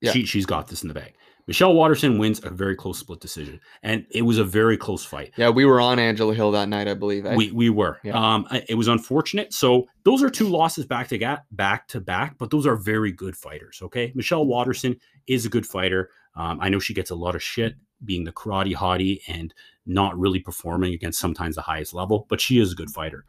Yeah. 0.00 0.12
She 0.12 0.24
she's 0.24 0.46
got 0.46 0.68
this 0.68 0.82
in 0.82 0.88
the 0.88 0.94
bag. 0.94 1.14
Michelle 1.46 1.74
Waterson 1.74 2.18
wins 2.18 2.40
a 2.44 2.50
very 2.50 2.76
close 2.76 2.98
split 2.98 3.20
decision, 3.20 3.60
and 3.82 4.06
it 4.10 4.22
was 4.22 4.38
a 4.38 4.44
very 4.44 4.76
close 4.76 5.04
fight. 5.04 5.32
Yeah, 5.36 5.48
we 5.50 5.64
were 5.64 5.80
on 5.80 5.98
Angela 5.98 6.34
Hill 6.34 6.52
that 6.52 6.68
night, 6.68 6.86
I 6.88 6.94
believe. 6.94 7.26
eh? 7.26 7.34
We 7.34 7.50
we 7.50 7.68
were. 7.70 7.98
Yeah. 8.04 8.12
Um, 8.34 8.46
it 8.68 8.76
was 8.76 8.88
unfortunate. 8.88 9.52
So 9.52 9.86
those 10.04 10.22
are 10.22 10.30
two 10.30 10.48
losses 10.48 10.86
back 10.86 11.08
to 11.08 11.18
ga- 11.18 11.42
back 11.50 11.88
to 11.88 12.00
back, 12.00 12.38
but 12.38 12.50
those 12.50 12.66
are 12.66 12.76
very 12.76 13.12
good 13.12 13.36
fighters. 13.36 13.80
Okay, 13.82 14.12
Michelle 14.14 14.46
Waterson 14.46 14.96
is 15.26 15.44
a 15.44 15.48
good 15.48 15.66
fighter. 15.66 16.10
Um, 16.36 16.58
I 16.60 16.68
know 16.68 16.78
she 16.78 16.94
gets 16.94 17.10
a 17.10 17.14
lot 17.14 17.34
of 17.34 17.42
shit 17.42 17.74
being 18.04 18.24
the 18.24 18.32
karate 18.32 18.74
hottie 18.74 19.20
and 19.28 19.52
not 19.86 20.18
really 20.18 20.38
performing 20.40 20.94
against 20.94 21.18
sometimes 21.20 21.56
the 21.56 21.62
highest 21.62 21.92
level, 21.92 22.26
but 22.28 22.40
she 22.40 22.58
is 22.60 22.72
a 22.72 22.76
good 22.76 22.90
fighter. 22.90 23.24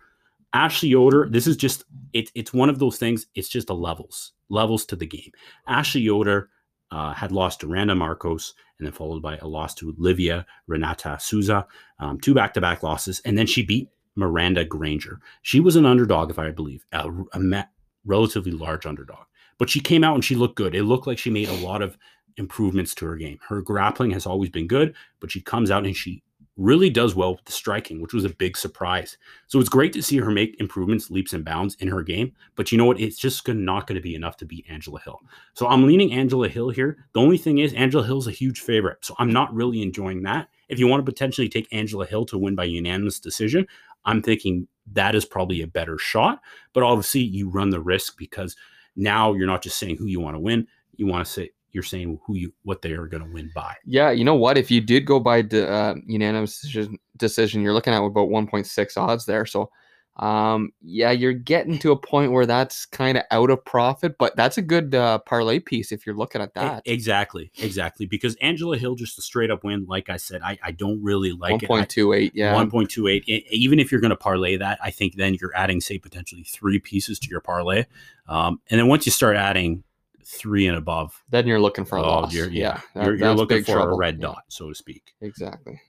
Ashley 0.54 0.90
Yoder, 0.90 1.28
this 1.30 1.48
is 1.48 1.58
just 1.58 1.84
it, 2.14 2.30
it's 2.36 2.54
one 2.54 2.70
of 2.70 2.78
those 2.80 2.98
things. 2.98 3.26
It's 3.34 3.50
just 3.50 3.68
the 3.68 3.76
levels 3.76 4.34
levels 4.50 4.86
to 4.86 4.96
the 4.96 5.08
game. 5.08 5.32
Ashley 5.68 6.02
Yoder 6.02 6.50
uh, 6.94 7.12
had 7.12 7.32
lost 7.32 7.60
to 7.60 7.68
Randa 7.68 7.96
Markos 7.96 8.54
and 8.78 8.86
then 8.86 8.94
followed 8.94 9.22
by 9.22 9.38
a 9.38 9.48
loss 9.48 9.74
to 9.76 9.96
Livia 9.98 10.46
Renata 10.68 11.18
Souza, 11.20 11.66
um, 12.00 12.20
two 12.20 12.36
back 12.36 12.54
to 12.54 12.62
back 12.62 12.84
losses, 12.84 13.20
and 13.26 13.36
then 13.36 13.48
she 13.48 13.64
beat 13.64 13.90
Miranda 14.16 14.64
Granger. 14.64 15.20
She 15.42 15.60
was 15.60 15.76
an 15.76 15.88
underdog, 15.88 16.30
if 16.30 16.38
I 16.38 16.52
believe, 16.52 16.86
a, 16.92 17.10
a 17.34 17.68
relatively 18.06 18.52
large 18.52 18.86
underdog, 18.86 19.26
but 19.58 19.72
she 19.72 19.80
came 19.80 20.04
out 20.04 20.14
and 20.14 20.24
she 20.24 20.36
looked 20.36 20.56
good. 20.56 20.76
It 20.76 20.84
looked 20.84 21.08
like 21.08 21.18
she 21.18 21.32
made 21.32 21.50
a 21.50 21.66
lot 21.66 21.82
of 21.82 21.98
improvements 22.38 22.94
to 22.96 23.08
her 23.08 23.16
game. 23.16 23.40
Her 23.48 23.62
grappling 23.62 24.12
has 24.12 24.28
always 24.28 24.52
been 24.52 24.68
good, 24.68 24.94
but 25.20 25.32
she 25.32 25.42
comes 25.42 25.72
out 25.72 25.86
and 25.86 25.96
she 25.96 26.22
really 26.56 26.90
does 26.90 27.16
well 27.16 27.32
with 27.32 27.46
the 27.46 27.52
striking, 27.52 28.02
which 28.02 28.14
was 28.14 28.26
a 28.26 28.30
big 28.30 28.56
surprise. 28.56 29.18
So 29.48 29.60
it's 29.60 29.70
great 29.70 29.92
to 29.94 30.04
see 30.04 30.18
her 30.18 30.30
make 30.30 30.60
improvements, 30.60 31.10
leaps 31.10 31.34
and 31.34 31.44
bounds 31.44 31.76
in 31.76 31.88
her 31.88 32.04
game. 32.04 32.34
But 32.56 32.72
you 32.72 32.78
know 32.78 32.86
what? 32.86 33.00
It's 33.00 33.18
just 33.18 33.48
not 33.48 33.88
going 33.88 33.96
to 33.96 34.02
be 34.02 34.16
enough 34.16 34.38
to 34.38 34.46
beat 34.46 34.66
Angela 34.70 35.00
Hill. 35.00 35.20
So 35.54 35.68
I'm 35.68 35.88
leaning 35.88 36.14
Angela 36.14 36.48
Hill 36.48 36.70
here. 36.70 37.06
The 37.14 37.22
only 37.22 37.38
thing 37.38 37.58
is, 37.58 37.74
Angela 37.74 38.06
Hill's 38.06 38.28
a 38.28 38.32
huge 38.32 38.60
favorite. 38.60 39.04
So 39.04 39.16
I'm 39.18 39.34
not 39.34 39.54
really 39.54 39.82
enjoying 39.82 40.22
that. 40.24 40.48
If 40.70 40.80
you 40.80 40.88
want 40.88 41.04
to 41.04 41.12
potentially 41.12 41.50
take 41.50 41.68
Angela 41.72 42.06
Hill 42.06 42.26
to 42.26 42.38
win 42.38 42.56
by 42.56 42.66
unanimous 42.66 43.20
decision, 43.20 43.68
I'm 44.06 44.22
thinking 44.22 44.68
that 44.92 45.16
is 45.16 45.26
probably 45.26 45.62
a 45.62 45.68
better 45.68 45.98
shot. 45.98 46.40
But 46.74 46.84
obviously, 46.84 47.22
you 47.22 47.50
run 47.50 47.72
the 47.72 47.82
risk 47.82 48.18
because 48.18 48.56
now 48.96 49.34
you're 49.34 49.48
not 49.48 49.64
just 49.64 49.80
saying 49.80 49.98
who 49.98 50.06
you 50.06 50.20
want 50.20 50.36
to 50.36 50.40
win. 50.40 50.68
You 50.96 51.08
want 51.08 51.26
to 51.26 51.32
say 51.32 51.52
you're 51.74 51.84
saying 51.84 52.20
who 52.26 52.36
you 52.36 52.54
what 52.64 52.82
they 52.82 52.92
are 52.94 53.08
going 53.08 53.24
to 53.24 53.30
win 53.32 53.52
by. 53.54 53.76
Yeah, 53.86 54.12
you 54.12 54.24
know 54.24 54.36
what? 54.36 54.58
If 54.58 54.72
you 54.72 54.80
did 54.80 55.06
go 55.06 55.20
by 55.20 55.42
de- 55.42 55.70
uh, 55.70 55.96
unanimous 56.06 56.62
decision, 56.62 57.00
decision, 57.18 57.62
you're 57.62 57.74
looking 57.74 57.94
at 57.94 58.02
about 58.02 58.30
1.6 58.30 58.98
odds 58.98 59.26
there. 59.26 59.46
So, 59.48 59.72
um, 60.18 60.70
yeah, 60.84 61.10
you're 61.10 61.34
getting 61.34 61.80
to 61.80 61.92
a 61.92 61.98
point 61.98 62.32
where 62.32 62.46
that's 62.46 62.86
kind 62.86 63.18
of 63.18 63.24
out 63.32 63.50
of 63.50 63.66
profit, 63.66 64.20
but 64.20 64.36
that's 64.36 64.60
a 64.60 64.62
good 64.62 64.94
uh, 64.94 65.18
parlay 65.20 65.58
piece 65.58 65.92
if 65.92 66.06
you're 66.06 66.16
looking 66.16 66.42
at 66.42 66.54
that. 66.54 66.84
Exactly, 66.86 67.52
exactly. 67.58 68.06
Because 68.06 68.36
Angela 68.36 68.78
Hill 68.78 68.94
just 68.94 69.18
a 69.18 69.24
straight 69.24 69.50
up 69.50 69.64
win. 69.64 69.88
Like 69.90 70.12
I 70.12 70.18
said, 70.18 70.42
I, 70.44 70.60
I 70.64 70.72
don't 70.72 71.04
really 71.04 71.32
like 71.32 71.64
it. 71.64 71.70
1.28, 71.70 72.32
yeah. 72.36 72.54
One 72.54 72.70
point 72.70 72.92
two 72.92 73.08
eight. 73.08 73.28
E, 73.28 73.44
Even 73.50 73.80
if 73.80 73.92
you're 73.92 74.02
going 74.02 74.12
to 74.12 74.16
parlay 74.16 74.58
that, 74.58 74.78
I 74.84 74.92
think 74.92 75.16
then 75.16 75.36
you're 75.42 75.56
adding, 75.56 75.82
say, 75.82 75.98
potentially 75.98 76.44
three 76.44 76.78
pieces 76.78 77.18
to 77.18 77.30
your 77.30 77.42
parlay. 77.42 77.86
Um, 78.28 78.62
and 78.70 78.80
then 78.80 78.88
once 78.88 79.08
you 79.08 79.12
start 79.12 79.36
adding 79.36 79.84
three 80.26 80.68
and 80.68 80.78
above, 80.78 81.24
then 81.30 81.48
you're 81.48 81.60
looking 81.60 81.86
for 81.86 81.98
a 81.98 82.02
oh, 82.02 82.08
loss. 82.08 82.34
you're, 82.34 82.50
yeah, 82.50 82.82
that- 82.96 83.06
you're, 83.06 83.16
you're 83.16 83.34
looking 83.34 83.64
for 83.64 83.74
trouble. 83.74 83.94
a 83.94 83.98
red 83.98 84.20
dot, 84.20 84.44
so 84.50 84.70
to 84.70 84.76
speak. 84.76 85.14
exactly. 85.22 85.80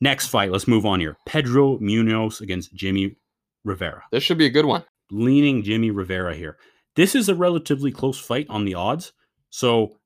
Next 0.00 0.26
fight, 0.26 0.50
let's 0.50 0.68
move 0.68 0.84
on 0.84 1.00
here. 1.00 1.16
Pedro 1.24 1.78
Munhoz 1.78 2.40
against 2.40 2.74
Jimmy 2.74 3.16
Rivera. 3.64 4.02
This 4.10 4.22
should 4.22 4.36
be 4.38 4.46
a 4.46 4.50
good 4.50 4.66
one. 4.66 4.84
leaning 5.10 5.62
Jimmy 5.62 5.90
Rivera 5.90 6.34
here. 6.34 6.58
This 6.96 7.14
is 7.14 7.28
a 7.28 7.34
relatively 7.34 7.90
close 7.90 8.18
fight 8.18 8.46
on 8.50 8.64
the 8.64 8.74
odds. 8.74 9.12
So 9.50 9.98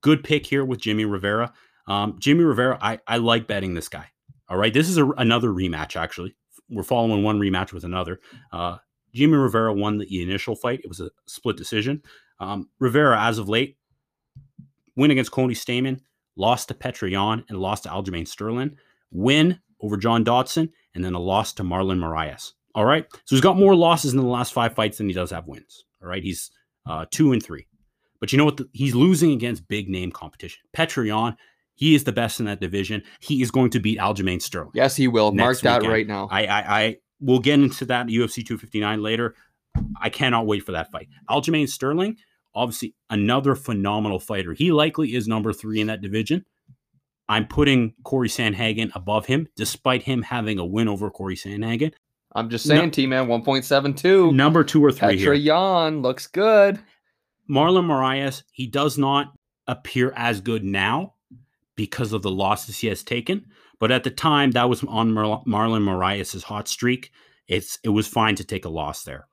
good 0.00 0.24
pick 0.24 0.46
here 0.46 0.64
with 0.64 0.80
Jimmy 0.80 1.04
Rivera. 1.04 1.52
Um, 1.86 2.16
Jimmy 2.18 2.44
Rivera, 2.44 2.78
I, 2.80 2.98
I 3.06 3.16
like 3.18 3.46
betting 3.46 3.74
this 3.74 3.88
guy. 3.88 4.08
All 4.48 4.56
right. 4.58 4.74
This 4.74 4.88
is 4.88 4.98
a, 4.98 5.08
another 5.12 5.48
rematch, 5.48 5.96
actually. 5.96 6.34
We're 6.68 6.82
following 6.82 7.22
one 7.22 7.38
rematch 7.38 7.72
with 7.72 7.84
another. 7.84 8.20
Uh, 8.52 8.78
Jimmy 9.14 9.36
Rivera 9.36 9.72
won 9.72 9.98
the 9.98 10.22
initial 10.22 10.56
fight. 10.56 10.80
It 10.82 10.88
was 10.88 11.00
a 11.00 11.10
split 11.26 11.56
decision. 11.56 12.02
Um, 12.40 12.68
Rivera, 12.78 13.20
as 13.22 13.38
of 13.38 13.48
late, 13.48 13.76
win 14.96 15.10
against 15.10 15.30
Cody 15.30 15.54
Stamann, 15.54 16.00
lost 16.36 16.68
to 16.68 16.74
Petr 16.74 17.10
Yan, 17.10 17.44
and 17.48 17.58
lost 17.58 17.84
to 17.84 17.88
Aljamain 17.88 18.26
Sterling. 18.26 18.76
Win 19.10 19.60
over 19.80 19.96
John 19.96 20.24
Dodson, 20.24 20.70
and 20.94 21.04
then 21.04 21.14
a 21.14 21.20
loss 21.20 21.52
to 21.54 21.62
Marlon 21.62 21.98
Moraes. 21.98 22.52
All 22.74 22.84
right. 22.84 23.06
So 23.24 23.36
he's 23.36 23.40
got 23.40 23.56
more 23.56 23.76
losses 23.76 24.12
in 24.12 24.18
the 24.20 24.26
last 24.26 24.52
five 24.52 24.74
fights 24.74 24.98
than 24.98 25.06
he 25.08 25.14
does 25.14 25.30
have 25.30 25.46
wins. 25.46 25.84
All 26.02 26.08
right. 26.08 26.22
He's 26.22 26.50
uh, 26.86 27.06
two 27.10 27.32
and 27.32 27.42
three. 27.42 27.66
But 28.20 28.32
you 28.32 28.38
know 28.38 28.44
what? 28.44 28.56
The- 28.56 28.68
he's 28.72 28.94
losing 28.94 29.30
against 29.32 29.68
big 29.68 29.88
name 29.88 30.10
competition. 30.10 30.60
Petr 30.76 31.06
Yan, 31.06 31.36
he 31.74 31.94
is 31.94 32.04
the 32.04 32.12
best 32.12 32.40
in 32.40 32.46
that 32.46 32.60
division. 32.60 33.02
He 33.20 33.42
is 33.42 33.50
going 33.50 33.70
to 33.70 33.80
beat 33.80 33.98
Aljamain 33.98 34.42
Sterling. 34.42 34.72
Yes, 34.74 34.96
he 34.96 35.06
will. 35.06 35.30
Mark 35.32 35.60
that 35.60 35.82
right 35.82 36.06
now. 36.06 36.28
I, 36.30 36.46
I, 36.46 36.80
I 36.80 36.96
will 37.20 37.38
get 37.38 37.60
into 37.60 37.84
that 37.86 38.06
UFC 38.06 38.36
259 38.44 39.02
later. 39.02 39.34
I 40.00 40.08
cannot 40.10 40.46
wait 40.46 40.64
for 40.64 40.72
that 40.72 40.90
fight. 40.90 41.08
Aljamain 41.30 41.68
Sterling, 41.68 42.16
obviously 42.54 42.94
another 43.10 43.54
phenomenal 43.54 44.20
fighter. 44.20 44.52
He 44.52 44.72
likely 44.72 45.14
is 45.14 45.26
number 45.28 45.52
three 45.52 45.80
in 45.80 45.86
that 45.88 46.00
division. 46.00 46.44
I'm 47.28 47.46
putting 47.46 47.94
Cory 48.04 48.28
Sandhagen 48.28 48.90
above 48.94 49.26
him, 49.26 49.48
despite 49.56 50.02
him 50.02 50.22
having 50.22 50.58
a 50.58 50.64
win 50.64 50.88
over 50.88 51.10
Cory 51.10 51.36
Sandhagen. 51.36 51.92
I'm 52.34 52.50
just 52.50 52.66
No- 52.68 52.76
saying, 52.76 52.90
T 52.90 53.06
man, 53.06 53.28
1.72. 53.28 54.34
Number 54.34 54.64
two 54.64 54.84
or 54.84 54.92
three 54.92 55.16
here. 55.16 55.32
Petr 55.32 55.42
Yan 55.42 56.02
looks 56.02 56.26
good. 56.26 56.80
Marlon 57.48 57.86
Moraes, 57.86 58.42
he 58.52 58.66
does 58.66 58.98
not 58.98 59.32
appear 59.66 60.12
as 60.16 60.40
good 60.40 60.64
now 60.64 61.14
because 61.76 62.12
of 62.12 62.22
the 62.22 62.30
losses 62.30 62.78
he 62.78 62.88
has 62.88 63.02
taken. 63.02 63.46
But 63.78 63.90
at 63.90 64.04
the 64.04 64.10
time, 64.10 64.52
that 64.52 64.68
was 64.68 64.82
on 64.84 65.12
Mar- 65.12 65.42
Marlon 65.46 65.82
Moraes' 65.82 66.42
hot 66.42 66.68
streak. 66.68 67.10
It's 67.48 67.78
it 67.84 67.90
was 67.90 68.06
fine 68.06 68.34
to 68.36 68.44
take 68.44 68.64
a 68.64 68.70
loss 68.70 69.04
there. 69.04 69.26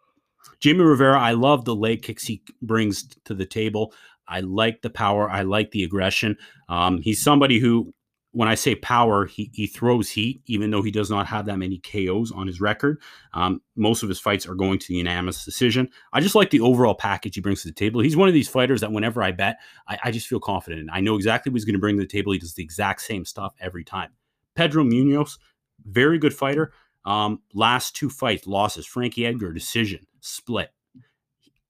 Jimmy 0.60 0.84
Rivera, 0.84 1.20
I 1.20 1.32
love 1.32 1.66
the 1.66 1.76
leg 1.76 2.04
kicks 2.04 2.24
he 2.24 2.44
brings 2.62 3.08
to 3.26 3.34
the 3.34 3.46
table. 3.46 3.94
I 4.28 4.40
like 4.42 4.82
the 4.82 4.90
power. 4.90 5.30
I 5.30 5.42
like 5.42 5.72
the 5.72 5.84
aggression. 5.84 6.38
Um, 6.70 7.02
he's 7.02 7.22
somebody 7.22 7.60
who, 7.60 7.94
when 8.32 8.48
I 8.48 8.56
say 8.56 8.76
power, 8.76 9.26
he, 9.26 9.52
he 9.54 9.68
throws 9.68 10.10
heat, 10.10 10.42
even 10.46 10.72
though 10.72 10.82
he 10.82 10.92
does 10.92 11.10
not 11.10 11.28
have 11.28 11.46
that 11.48 11.58
many 11.58 11.80
KOs 11.80 12.32
on 12.32 12.48
his 12.48 12.62
record. 12.62 13.02
Um, 13.34 13.62
most 13.76 14.04
of 14.04 14.10
his 14.10 14.22
fights 14.22 14.48
are 14.48 14.56
going 14.56 14.80
to 14.80 14.88
the 14.88 14.96
unanimous 14.96 15.44
decision. 15.44 15.90
I 16.14 16.22
just 16.22 16.36
like 16.36 16.50
the 16.50 16.62
overall 16.62 16.96
package 16.96 17.36
he 17.36 17.42
brings 17.42 17.64
to 17.64 17.68
the 17.68 17.74
table. 17.74 18.00
He's 18.00 18.16
one 18.16 18.30
of 18.30 18.34
these 18.34 18.48
fighters 18.48 18.80
that 18.82 18.94
whenever 18.94 19.22
I 19.22 19.32
bet, 19.32 19.58
I, 19.90 19.98
I 20.06 20.12
just 20.12 20.28
feel 20.28 20.40
confident 20.40 20.82
in. 20.82 20.90
I 20.90 21.02
know 21.02 21.16
exactly 21.16 21.52
what 21.52 21.58
he's 21.58 21.66
going 21.66 21.74
to 21.74 21.80
bring 21.80 21.98
to 21.98 22.04
the 22.04 22.08
table. 22.08 22.32
He 22.32 22.40
does 22.40 22.54
the 22.54 22.64
exact 22.64 23.02
same 23.02 23.26
stuff 23.26 23.54
every 23.60 23.84
time. 23.84 24.12
Pedro 24.56 24.86
Munhoz, 24.86 25.38
very 25.86 26.18
good 26.18 26.34
fighter. 26.34 26.72
Um, 27.06 27.42
last 27.54 27.96
two 27.96 28.10
fights, 28.10 28.48
losses. 28.48 28.86
Frankie 28.86 29.26
Edgar, 29.26 29.52
decision, 29.52 30.06
split. 30.20 30.70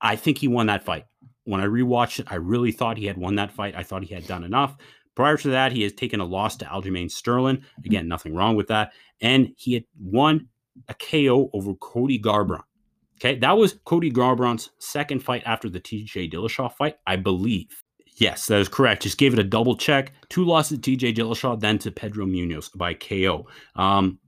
I 0.01 0.15
think 0.15 0.37
he 0.37 0.47
won 0.47 0.67
that 0.67 0.83
fight. 0.83 1.05
When 1.45 1.61
I 1.61 1.65
rewatched 1.65 2.19
it, 2.19 2.27
I 2.29 2.35
really 2.35 2.71
thought 2.71 2.97
he 2.97 3.05
had 3.05 3.17
won 3.17 3.35
that 3.35 3.51
fight. 3.51 3.75
I 3.75 3.83
thought 3.83 4.03
he 4.03 4.13
had 4.13 4.27
done 4.27 4.43
enough. 4.43 4.75
Prior 5.15 5.37
to 5.37 5.49
that, 5.49 5.71
he 5.71 5.83
has 5.83 5.93
taken 5.93 6.19
a 6.19 6.25
loss 6.25 6.55
to 6.57 6.65
Aljamain 6.65 7.09
Sterling. 7.11 7.63
Again, 7.85 8.07
nothing 8.07 8.33
wrong 8.33 8.55
with 8.55 8.67
that. 8.67 8.93
And 9.21 9.53
he 9.57 9.73
had 9.73 9.83
won 9.99 10.47
a 10.87 10.93
KO 10.93 11.49
over 11.53 11.73
Cody 11.75 12.19
Garbrandt. 12.19 12.63
Okay, 13.19 13.37
that 13.39 13.55
was 13.55 13.79
Cody 13.85 14.11
Garbrandt's 14.11 14.71
second 14.79 15.19
fight 15.19 15.43
after 15.45 15.69
the 15.69 15.79
TJ 15.79 16.31
Dillashaw 16.33 16.73
fight, 16.73 16.95
I 17.05 17.17
believe. 17.17 17.83
Yes, 18.15 18.47
that 18.47 18.59
is 18.59 18.67
correct. 18.67 19.03
Just 19.03 19.17
gave 19.17 19.33
it 19.33 19.39
a 19.39 19.43
double 19.43 19.75
check. 19.75 20.13
Two 20.29 20.43
losses 20.43 20.79
to 20.79 20.97
TJ 20.97 21.15
Dillashaw, 21.15 21.59
then 21.59 21.77
to 21.79 21.91
Pedro 21.91 22.25
Munhoz 22.25 22.75
by 22.75 22.93
KO. 22.95 23.47
Um, 23.75 24.19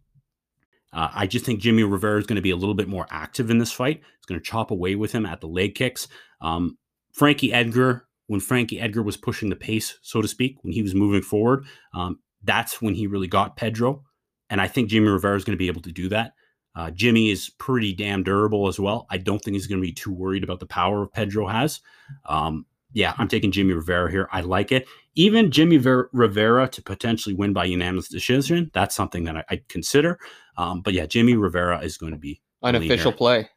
uh, 0.93 1.09
I 1.13 1.27
just 1.27 1.45
think 1.45 1.59
Jimmy 1.59 1.83
Rivera 1.83 2.19
is 2.19 2.27
going 2.27 2.35
to 2.35 2.41
be 2.41 2.51
a 2.51 2.55
little 2.55 2.75
bit 2.75 2.88
more 2.88 3.07
active 3.09 3.50
in 3.50 3.57
this 3.57 3.71
fight. 3.71 3.97
He's 3.97 4.25
going 4.27 4.39
to 4.39 4.45
chop 4.45 4.71
away 4.71 4.95
with 4.95 5.12
him 5.12 5.25
at 5.25 5.41
the 5.41 5.47
leg 5.47 5.75
kicks. 5.75 6.07
Um, 6.41 6.77
Frankie 7.13 7.51
Edgar, 7.51 8.07
when 8.27 8.39
Frankie 8.39 8.79
Edgar 8.79 9.03
was 9.03 9.17
pushing 9.17 9.50
the 9.50 9.55
pace, 9.55 9.97
so 10.01 10.21
to 10.21 10.27
speak, 10.27 10.57
when 10.62 10.73
he 10.73 10.81
was 10.81 10.95
moving 10.95 11.21
forward, 11.21 11.65
um, 11.93 12.19
that's 12.43 12.81
when 12.81 12.93
he 12.93 13.07
really 13.07 13.27
got 13.27 13.55
Pedro. 13.55 14.03
And 14.50 14.62
I 14.62 14.67
think 14.67 14.89
Jimmy 14.89 15.07
Rivera 15.07 15.35
is 15.35 15.43
going 15.43 15.57
to 15.57 15.62
be 15.62 15.67
able 15.67 15.81
to 15.81 15.91
do 15.91 16.09
that. 16.09 16.33
Uh, 16.75 16.91
Jimmy 16.91 17.29
is 17.29 17.50
pretty 17.50 17.93
damn 17.93 18.23
durable 18.23 18.67
as 18.67 18.79
well. 18.79 19.05
I 19.09 19.17
don't 19.17 19.39
think 19.39 19.55
he's 19.55 19.67
going 19.67 19.81
to 19.81 19.88
be 19.88 19.93
too 19.93 20.12
worried 20.12 20.43
about 20.43 20.59
the 20.59 20.65
power 20.65 21.03
of 21.03 21.13
Pedro 21.13 21.47
has. 21.47 21.81
Um, 22.25 22.65
yeah, 22.93 23.13
I'm 23.17 23.27
taking 23.27 23.51
Jimmy 23.51 23.73
Rivera 23.73 24.09
here. 24.09 24.27
I 24.31 24.41
like 24.41 24.71
it. 24.71 24.88
Even 25.15 25.51
Jimmy 25.51 25.77
Ver- 25.77 26.10
Rivera 26.12 26.67
to 26.70 26.82
potentially 26.82 27.36
win 27.36 27.53
by 27.53 27.65
unanimous 27.65 28.08
decision, 28.10 28.72
that's 28.74 28.96
something 28.96 29.24
that 29.25 29.38
I, 29.38 29.43
I'd 29.50 29.67
consider. 29.67 30.20
Um, 30.58 30.82
but 30.82 30.93
yeah, 30.93 31.05
Jimmy 31.05 31.36
Rivera 31.36 31.79
is 31.79 31.98
going 31.98 32.13
to 32.13 32.17
be. 32.17 32.41
Unofficial 32.63 33.12
here. 33.12 33.17
play. 33.17 33.50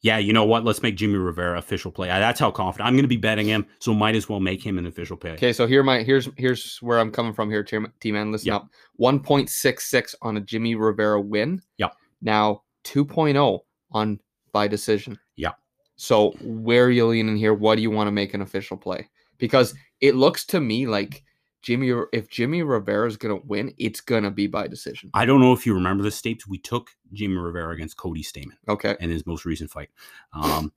Yeah, 0.00 0.18
you 0.18 0.32
know 0.32 0.44
what? 0.44 0.64
Let's 0.64 0.80
make 0.80 0.96
Jimmy 0.96 1.16
Rivera 1.16 1.58
official 1.58 1.90
play. 1.90 2.06
That's 2.06 2.38
how 2.38 2.52
confident 2.52 2.86
I'm 2.86 2.94
going 2.94 3.02
to 3.02 3.08
be 3.08 3.16
betting 3.16 3.46
him. 3.48 3.66
So 3.80 3.92
might 3.92 4.14
as 4.14 4.28
well 4.28 4.38
make 4.38 4.64
him 4.64 4.78
an 4.78 4.86
official 4.86 5.16
play. 5.16 5.32
Okay, 5.32 5.52
so 5.52 5.66
here 5.66 5.82
my 5.82 6.02
here's 6.02 6.28
here's 6.36 6.78
where 6.78 7.00
I'm 7.00 7.10
coming 7.10 7.32
from 7.32 7.50
here, 7.50 7.64
T 7.64 8.12
man. 8.12 8.30
Listen 8.30 8.46
Yep. 8.48 8.56
up. 8.62 8.68
1.66 9.00 10.14
on 10.22 10.36
a 10.36 10.40
Jimmy 10.40 10.76
Rivera 10.76 11.20
win. 11.20 11.60
Yep. 11.78 11.94
Now 12.22 12.62
2.0 12.84 13.60
on 13.90 14.20
by 14.52 14.68
decision. 14.68 15.18
Yeah. 15.36 15.52
So 15.96 16.30
where 16.42 16.84
are 16.84 16.90
you 16.90 17.06
leaning 17.06 17.36
here? 17.36 17.52
What 17.54 17.74
do 17.74 17.82
you 17.82 17.90
want 17.90 18.06
to 18.06 18.12
make 18.12 18.34
an 18.34 18.40
official 18.40 18.76
play? 18.76 19.08
Because 19.38 19.74
it 20.00 20.14
looks 20.14 20.44
to 20.46 20.60
me 20.60 20.86
like 20.86 21.24
Jimmy. 21.62 21.92
If 22.12 22.28
Jimmy 22.28 22.62
Rivera 22.62 23.06
is 23.06 23.16
gonna 23.16 23.38
win, 23.44 23.74
it's 23.78 24.00
gonna 24.00 24.30
be 24.30 24.46
by 24.46 24.68
decision. 24.68 25.10
I 25.14 25.24
don't 25.26 25.40
know 25.40 25.52
if 25.52 25.66
you 25.66 25.74
remember 25.74 26.02
the 26.04 26.10
tapes. 26.10 26.46
We 26.46 26.58
took 26.58 26.90
Jimmy 27.12 27.36
Rivera 27.36 27.74
against 27.74 27.96
Cody 27.96 28.22
Stamann 28.22 28.56
Okay. 28.68 28.96
in 29.00 29.10
his 29.10 29.26
most 29.26 29.44
recent 29.44 29.70
fight. 29.70 29.90
Um, 30.32 30.72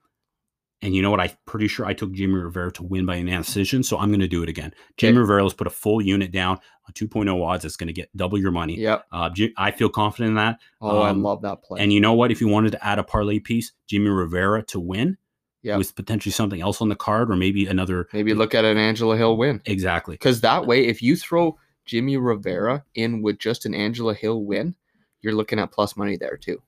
and 0.84 0.96
you 0.96 1.04
know 1.04 1.12
what? 1.12 1.20
I'm 1.20 1.30
pretty 1.46 1.68
sure 1.68 1.86
I 1.86 1.94
took 1.94 2.12
Jimmy 2.12 2.34
Rivera 2.34 2.72
to 2.74 2.84
win 2.84 3.06
by 3.06 3.18
an 3.18 3.28
decision, 3.28 3.84
so 3.84 4.00
I'm 4.00 4.10
going 4.10 4.20
to 4.22 4.28
do 4.28 4.42
it 4.42 4.50
again. 4.50 4.74
Jimmy. 4.98 5.20
Rivera, 5.20 5.44
let's 5.44 5.54
put 5.54 5.68
a 5.68 5.70
full 5.70 6.02
unit 6.02 6.32
down, 6.32 6.58
a 6.90 6.92
2.0 6.92 7.40
odds. 7.46 7.66
It's 7.66 7.76
going 7.76 7.86
to 7.86 7.94
get 7.94 8.10
double 8.18 8.40
your 8.40 8.50
money. 8.50 8.80
Yep. 8.80 9.06
Uh, 9.12 9.30
I 9.58 9.70
feel 9.70 9.90
confident 9.90 10.30
in 10.30 10.36
that. 10.38 10.58
Oh, 10.82 11.02
I 11.02 11.12
Um, 11.12 11.22
love 11.22 11.44
that 11.44 11.62
play. 11.64 11.80
And 11.82 11.94
you 11.94 12.00
know 12.00 12.14
what? 12.14 12.32
If 12.32 12.42
you 12.42 12.48
wanted 12.48 12.72
to 12.72 12.84
add 12.84 12.98
a 12.98 13.04
parlay 13.04 13.38
piece, 13.38 13.74
Jimmy 13.86 14.10
Rivera 14.10 14.64
to 14.70 14.80
win 14.80 15.18
Yep. 15.64 15.78
with 15.78 15.96
potentially 15.96 16.32
something 16.32 16.60
else 16.62 16.82
on 16.82 16.90
the 16.90 16.96
card 16.96 17.30
or 17.30 17.36
maybe 17.36 17.68
another. 17.68 18.08
Maybe 18.14 18.34
look 18.34 18.56
at 18.56 18.66
an 18.66 18.78
Angela 18.78 19.16
Hill 19.16 19.38
win. 19.38 19.62
Exactly. 19.66 20.16
Because 20.16 20.42
that 20.42 20.66
way, 20.66 20.88
if 20.88 21.02
you 21.04 21.16
throw 21.16 21.58
Jimmy 21.86 22.18
Rivera 22.18 22.84
in 22.96 23.22
with 23.22 23.38
just 23.38 23.66
an 23.68 23.76
Angela 23.76 24.14
Hill 24.16 24.44
win, 24.44 24.74
you're 25.22 25.36
looking 25.36 25.60
at 25.60 25.72
plus 25.72 25.96
money 25.96 26.18
there 26.18 26.36
too. 26.38 26.62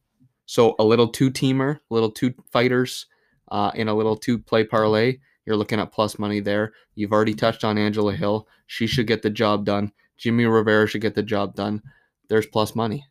So 0.45 0.75
a 0.77 0.83
little 0.83 1.07
two 1.07 1.31
teamer, 1.31 1.79
little 1.89 2.11
two 2.11 2.33
fighters, 2.51 3.07
uh, 3.49 3.71
in 3.73 3.87
a 3.87 3.93
little 3.95 4.15
two 4.15 4.37
play 4.37 4.63
parlay, 4.63 5.17
you're 5.45 5.55
looking 5.57 5.79
at 5.79 5.91
plus 5.91 6.19
money 6.19 6.39
there. 6.39 6.73
You've 6.95 7.11
already 7.13 7.33
touched 7.33 7.63
on 7.63 7.77
Angela 7.79 8.13
Hill. 8.15 8.47
She 8.67 8.85
should 8.87 9.07
get 9.07 9.21
the 9.23 9.29
job 9.29 9.65
done. 9.65 9.91
Jimmy 10.17 10.45
Rivera 10.45 10.87
should 10.87 11.01
get 11.01 11.15
the 11.15 11.23
job 11.23 11.55
done. 11.55 11.81
There's 12.29 12.45
plus 12.45 12.75
money. 12.75 13.05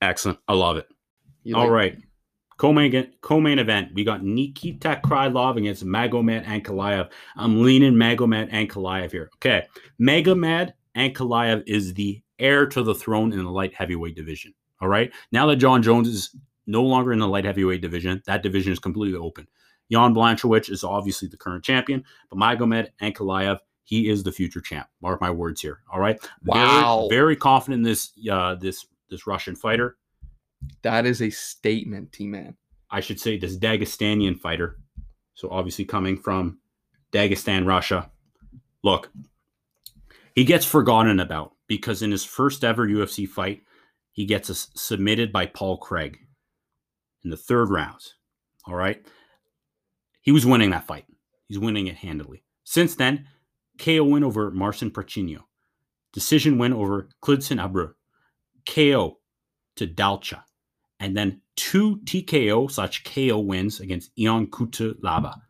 Excellent. 0.00 0.38
I 0.46 0.54
love 0.54 0.76
it. 0.76 0.86
You 1.42 1.56
All 1.56 1.62
like- 1.64 1.70
right. 1.70 1.98
Co-main, 2.58 3.12
co-main 3.20 3.58
event. 3.58 3.94
We 3.94 4.04
got 4.04 4.24
Nikita 4.24 5.00
Krylov 5.04 5.56
against 5.56 5.86
Magomed 5.86 6.44
Ankalaev. 6.44 7.08
I'm 7.36 7.62
leaning 7.62 7.94
Magomed 7.94 8.52
Ankalaev 8.52 9.12
here. 9.12 9.30
Okay. 9.36 9.64
Magomed 10.00 10.72
Ankalaev 10.96 11.62
is 11.66 11.94
the 11.94 12.20
heir 12.38 12.66
to 12.66 12.82
the 12.82 12.94
throne 12.94 13.32
in 13.32 13.44
the 13.44 13.50
light 13.50 13.74
heavyweight 13.74 14.16
division. 14.16 14.52
All 14.80 14.88
right. 14.88 15.12
Now 15.30 15.46
that 15.46 15.56
Jon 15.56 15.82
Jones 15.82 16.08
is 16.08 16.36
no 16.66 16.82
longer 16.82 17.12
in 17.12 17.20
the 17.20 17.28
light 17.28 17.44
heavyweight 17.44 17.80
division, 17.80 18.22
that 18.26 18.42
division 18.42 18.72
is 18.72 18.80
completely 18.80 19.18
open. 19.18 19.46
Jan 19.90 20.14
Blanchowicz 20.14 20.68
is 20.68 20.84
obviously 20.84 21.28
the 21.28 21.36
current 21.36 21.64
champion, 21.64 22.04
but 22.28 22.38
Magomed 22.38 22.88
Ankalaev, 23.00 23.60
he 23.84 24.08
is 24.10 24.22
the 24.22 24.32
future 24.32 24.60
champ. 24.60 24.86
Mark 25.00 25.20
my 25.20 25.30
words 25.30 25.60
here. 25.60 25.80
All 25.90 26.00
right. 26.00 26.20
Wow. 26.44 27.06
Very, 27.08 27.20
very 27.20 27.36
confident 27.36 27.78
in 27.78 27.82
this 27.84 28.10
uh 28.30 28.56
this 28.56 28.84
this 29.10 29.26
Russian 29.26 29.54
fighter. 29.56 29.96
That 30.82 31.06
is 31.06 31.22
a 31.22 31.30
statement, 31.30 32.12
T 32.12 32.26
man. 32.26 32.56
I 32.90 33.00
should 33.00 33.20
say 33.20 33.38
this 33.38 33.56
Dagestanian 33.56 34.38
fighter. 34.38 34.78
So 35.34 35.48
obviously 35.50 35.84
coming 35.84 36.16
from 36.16 36.58
Dagestan, 37.12 37.66
Russia. 37.66 38.10
Look, 38.82 39.10
he 40.34 40.44
gets 40.44 40.64
forgotten 40.64 41.20
about 41.20 41.52
because 41.66 42.02
in 42.02 42.10
his 42.10 42.24
first 42.24 42.64
ever 42.64 42.86
UFC 42.86 43.28
fight, 43.28 43.62
he 44.12 44.24
gets 44.24 44.68
submitted 44.74 45.32
by 45.32 45.46
Paul 45.46 45.76
Craig 45.78 46.18
in 47.24 47.30
the 47.30 47.36
third 47.36 47.70
round. 47.70 48.00
All 48.66 48.74
right. 48.74 49.04
He 50.22 50.32
was 50.32 50.46
winning 50.46 50.70
that 50.70 50.86
fight. 50.86 51.06
He's 51.46 51.58
winning 51.58 51.86
it 51.86 51.96
handily. 51.96 52.42
Since 52.64 52.96
then, 52.96 53.26
KO 53.78 54.04
win 54.04 54.24
over 54.24 54.50
Marcin 54.50 54.90
Prachnio. 54.90 55.44
Decision 56.12 56.58
win 56.58 56.72
over 56.72 57.08
Klidson 57.22 57.60
Abreu. 57.60 57.92
KO 58.66 59.18
to 59.76 59.86
Dalcha 59.86 60.42
and 61.00 61.16
then 61.16 61.40
two 61.56 61.98
TKO 61.98 62.70
slash 62.70 63.02
KO 63.04 63.38
wins 63.38 63.80
against 63.80 64.10
Ion 64.18 64.46
Cutelaba. 64.48 65.34
A 65.34 65.42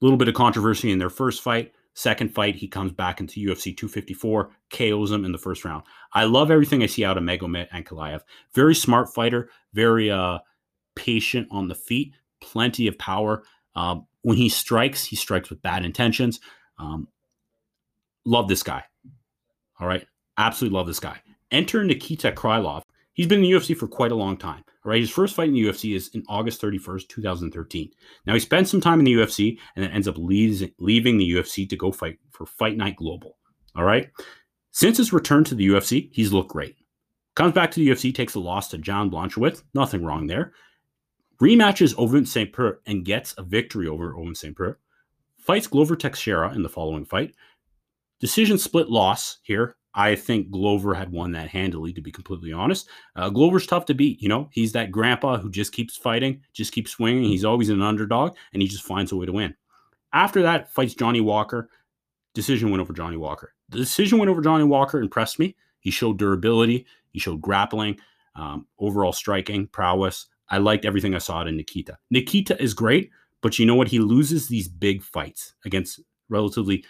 little 0.00 0.18
bit 0.18 0.28
of 0.28 0.34
controversy 0.34 0.90
in 0.90 0.98
their 0.98 1.10
first 1.10 1.42
fight. 1.42 1.72
Second 1.94 2.34
fight, 2.34 2.56
he 2.56 2.66
comes 2.66 2.90
back 2.90 3.20
into 3.20 3.40
UFC 3.40 3.76
254, 3.76 4.50
KOs 4.70 5.12
him 5.12 5.24
in 5.24 5.30
the 5.30 5.38
first 5.38 5.64
round. 5.64 5.84
I 6.12 6.24
love 6.24 6.50
everything 6.50 6.82
I 6.82 6.86
see 6.86 7.04
out 7.04 7.16
of 7.16 7.22
Magomed 7.22 7.70
Ankalaev. 7.70 8.20
Very 8.52 8.74
smart 8.74 9.14
fighter, 9.14 9.48
very 9.72 10.10
uh, 10.10 10.38
patient 10.96 11.46
on 11.52 11.68
the 11.68 11.74
feet, 11.74 12.12
plenty 12.40 12.88
of 12.88 12.98
power. 12.98 13.44
Um, 13.76 14.06
when 14.22 14.36
he 14.36 14.48
strikes, 14.48 15.04
he 15.04 15.14
strikes 15.14 15.50
with 15.50 15.62
bad 15.62 15.84
intentions. 15.84 16.40
Um, 16.78 17.06
love 18.24 18.48
this 18.48 18.64
guy. 18.64 18.82
All 19.78 19.86
right. 19.86 20.06
Absolutely 20.36 20.76
love 20.76 20.86
this 20.86 21.00
guy. 21.00 21.20
Enter 21.50 21.84
Nikita 21.84 22.32
Krylov. 22.32 22.82
He's 23.14 23.26
been 23.26 23.42
in 23.42 23.50
the 23.50 23.52
UFC 23.52 23.76
for 23.76 23.86
quite 23.86 24.12
a 24.12 24.16
long 24.16 24.36
time. 24.36 24.64
All 24.84 24.90
right. 24.90 25.00
His 25.00 25.10
first 25.10 25.34
fight 25.34 25.48
in 25.48 25.54
the 25.54 25.64
UFC 25.64 25.96
is 25.96 26.08
in 26.08 26.24
August 26.28 26.60
31st, 26.60 27.08
2013. 27.08 27.90
Now, 28.26 28.34
he 28.34 28.40
spent 28.40 28.68
some 28.68 28.80
time 28.80 28.98
in 28.98 29.04
the 29.04 29.14
UFC 29.14 29.58
and 29.74 29.84
then 29.84 29.92
ends 29.92 30.08
up 30.08 30.18
leaves, 30.18 30.62
leaving 30.78 31.16
the 31.16 31.30
UFC 31.30 31.68
to 31.68 31.76
go 31.76 31.92
fight 31.92 32.18
for 32.30 32.44
Fight 32.44 32.76
Night 32.76 32.96
Global. 32.96 33.38
All 33.76 33.84
right. 33.84 34.10
Since 34.72 34.98
his 34.98 35.12
return 35.12 35.44
to 35.44 35.54
the 35.54 35.68
UFC, 35.68 36.10
he's 36.12 36.32
looked 36.32 36.50
great. 36.50 36.76
Comes 37.36 37.52
back 37.52 37.70
to 37.72 37.80
the 37.80 37.88
UFC, 37.88 38.14
takes 38.14 38.34
a 38.34 38.40
loss 38.40 38.68
to 38.68 38.78
John 38.78 39.10
Blanchowitz. 39.10 39.62
Nothing 39.74 40.04
wrong 40.04 40.26
there. 40.26 40.52
Rematches 41.40 41.94
Ovince 41.96 42.28
St. 42.28 42.52
Preux 42.52 42.78
and 42.86 43.04
gets 43.04 43.34
a 43.38 43.42
victory 43.42 43.88
over 43.88 44.14
Ovince 44.14 44.40
St. 44.40 44.54
Preux. 44.54 44.76
Fights 45.38 45.66
Glover 45.66 45.96
Teixeira 45.96 46.54
in 46.54 46.62
the 46.62 46.68
following 46.68 47.04
fight. 47.04 47.34
Decision 48.20 48.58
split 48.58 48.88
loss 48.88 49.38
here. 49.42 49.76
I 49.94 50.16
think 50.16 50.50
Glover 50.50 50.94
had 50.94 51.12
won 51.12 51.32
that 51.32 51.48
handily, 51.48 51.92
to 51.92 52.00
be 52.00 52.10
completely 52.10 52.52
honest. 52.52 52.88
Uh, 53.14 53.30
Glover's 53.30 53.66
tough 53.66 53.84
to 53.86 53.94
beat. 53.94 54.20
You 54.20 54.28
know, 54.28 54.48
he's 54.52 54.72
that 54.72 54.90
grandpa 54.90 55.38
who 55.38 55.50
just 55.50 55.72
keeps 55.72 55.96
fighting, 55.96 56.42
just 56.52 56.72
keeps 56.72 56.90
swinging. 56.90 57.24
He's 57.24 57.44
always 57.44 57.68
an 57.68 57.80
underdog, 57.80 58.36
and 58.52 58.60
he 58.60 58.68
just 58.68 58.82
finds 58.82 59.12
a 59.12 59.16
way 59.16 59.26
to 59.26 59.32
win. 59.32 59.54
After 60.12 60.42
that, 60.42 60.72
fights 60.72 60.94
Johnny 60.94 61.20
Walker. 61.20 61.68
Decision 62.34 62.70
win 62.70 62.80
over 62.80 62.92
Johnny 62.92 63.16
Walker. 63.16 63.54
The 63.68 63.78
decision 63.78 64.18
win 64.18 64.28
over 64.28 64.42
Johnny 64.42 64.64
Walker 64.64 65.00
impressed 65.00 65.38
me. 65.38 65.54
He 65.78 65.90
showed 65.90 66.18
durability, 66.18 66.86
he 67.12 67.20
showed 67.20 67.40
grappling, 67.40 67.98
um, 68.34 68.66
overall 68.78 69.12
striking 69.12 69.68
prowess. 69.68 70.26
I 70.48 70.58
liked 70.58 70.84
everything 70.84 71.14
I 71.14 71.18
saw 71.18 71.42
in 71.42 71.56
Nikita. 71.56 71.98
Nikita 72.10 72.60
is 72.60 72.74
great, 72.74 73.10
but 73.42 73.58
you 73.58 73.66
know 73.66 73.74
what? 73.74 73.88
He 73.88 73.98
loses 74.00 74.48
these 74.48 74.68
big 74.68 75.02
fights 75.02 75.54
against 75.64 76.00
relatively 76.28 76.84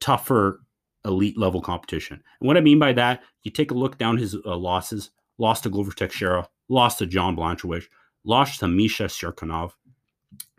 tougher 0.00 0.60
elite 1.04 1.38
level 1.38 1.60
competition. 1.60 2.22
And 2.40 2.46
what 2.46 2.56
I 2.56 2.60
mean 2.60 2.78
by 2.78 2.92
that, 2.94 3.22
you 3.42 3.50
take 3.50 3.70
a 3.70 3.74
look 3.74 3.98
down 3.98 4.16
his 4.16 4.34
uh, 4.34 4.56
losses. 4.56 5.10
Lost 5.38 5.64
to 5.64 5.68
Glover 5.68 5.90
Teixeira, 5.90 6.48
lost 6.68 7.00
to 7.00 7.06
John 7.06 7.36
Blanchowicz, 7.36 7.86
lost 8.22 8.60
to 8.60 8.68
Misha 8.68 9.04
Cirkunov, 9.04 9.72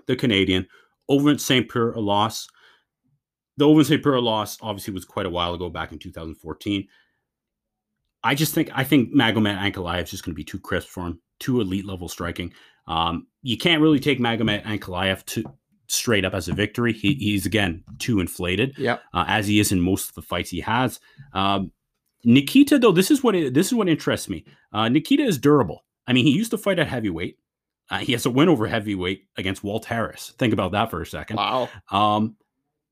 the 0.06 0.18
Canadian. 0.18 0.68
Over 1.08 1.32
in 1.32 1.40
St. 1.40 1.72
Pierre, 1.72 1.92
a 1.92 2.02
loss. 2.02 2.48
The 3.56 3.66
Over 3.66 3.80
in 3.80 3.86
St. 3.86 4.04
Pierre 4.04 4.20
loss 4.20 4.58
obviously 4.62 4.94
was 4.94 5.06
quite 5.06 5.26
a 5.26 5.30
while 5.30 5.54
ago, 5.54 5.70
back 5.70 5.94
in 5.94 6.00
2014. 6.00 6.88
I 8.22 8.36
just 8.36 8.54
think 8.54 8.70
I 8.74 8.84
think 8.84 9.14
Magomed 9.14 9.58
Ankalaev 9.58 10.04
is 10.04 10.12
just 10.12 10.26
going 10.26 10.34
to 10.34 10.36
be 10.36 10.44
too 10.44 10.60
crisp 10.60 10.90
for 10.90 11.06
him, 11.06 11.22
too 11.40 11.62
elite 11.62 11.86
level 11.86 12.10
striking. 12.10 12.54
Um, 12.88 13.28
you 13.44 13.58
can't 13.58 13.82
really 13.82 14.00
take 14.00 14.20
Magomed 14.20 14.64
Ankalaev 14.64 15.24
to 15.26 15.44
straight 15.88 16.26
up 16.26 16.34
as 16.34 16.48
a 16.48 16.54
victory. 16.54 16.94
He, 16.94 17.14
he's 17.16 17.46
again 17.46 17.84
too 18.00 18.20
inflated 18.20 18.78
Yep. 18.78 19.02
uh, 19.14 19.26
as 19.28 19.48
he 19.48 19.60
is 19.60 19.72
in 19.72 19.82
most 19.82 20.10
of 20.10 20.16
the 20.16 20.22
fights 20.22 20.50
he 20.50 20.62
has. 20.62 21.00
Um, 21.34 21.72
Nikita, 22.24 22.80
though, 22.80 22.92
this 22.92 23.12
is 23.12 23.24
what 23.24 23.36
it, 23.36 23.54
this 23.54 23.68
is 23.68 23.74
what 23.74 23.88
interests 23.90 24.30
me. 24.30 24.46
Uh, 24.74 24.90
Nikita 24.90 25.24
is 25.24 25.38
durable. 25.38 25.86
I 26.08 26.14
mean, 26.14 26.26
he 26.26 26.32
used 26.32 26.52
to 26.52 26.58
fight 26.58 26.80
at 26.80 26.88
heavyweight. 26.88 27.38
Uh, 27.90 28.00
he 28.00 28.14
has 28.14 28.26
a 28.26 28.32
win 28.32 28.50
over 28.50 28.66
heavyweight 28.66 29.24
against 29.38 29.64
Walt 29.64 29.86
Harris. 29.86 30.34
Think 30.40 30.54
about 30.54 30.72
that 30.72 30.90
for 30.90 31.02
a 31.02 31.06
second. 31.06 31.38
Wow. 31.38 31.70
Um, 31.92 32.36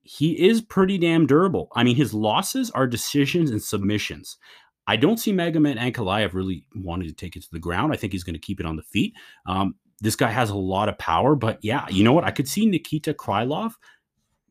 he 0.04 0.34
is 0.48 0.62
pretty 0.62 0.98
damn 1.00 1.26
durable. 1.26 1.70
I 1.76 1.84
mean, 1.84 1.96
his 1.96 2.14
losses 2.14 2.70
are 2.72 2.86
decisions 2.86 3.50
and 3.50 3.62
submissions. 3.62 4.38
I 4.86 4.98
don't 4.98 5.18
see 5.18 5.32
Magomed 5.32 5.80
Ankalaev 5.80 6.34
really 6.34 6.68
wanting 6.76 7.08
to 7.08 7.16
take 7.16 7.36
it 7.36 7.42
to 7.44 7.50
the 7.52 7.58
ground. 7.60 7.94
I 7.94 7.96
think 7.96 8.12
he's 8.14 8.24
going 8.26 8.34
to 8.36 8.40
keep 8.40 8.60
it 8.60 8.66
on 8.66 8.76
the 8.76 8.84
feet. 8.84 9.14
Um, 9.48 9.76
this 10.02 10.16
guy 10.16 10.30
has 10.30 10.50
a 10.50 10.56
lot 10.56 10.90
of 10.90 10.98
power, 10.98 11.36
but 11.36 11.60
yeah, 11.62 11.86
you 11.90 12.04
know 12.04 12.14
what? 12.14 12.24
I 12.24 12.32
could 12.32 12.48
see 12.48 12.66
Nikita 12.66 13.14
Krylov 13.14 13.74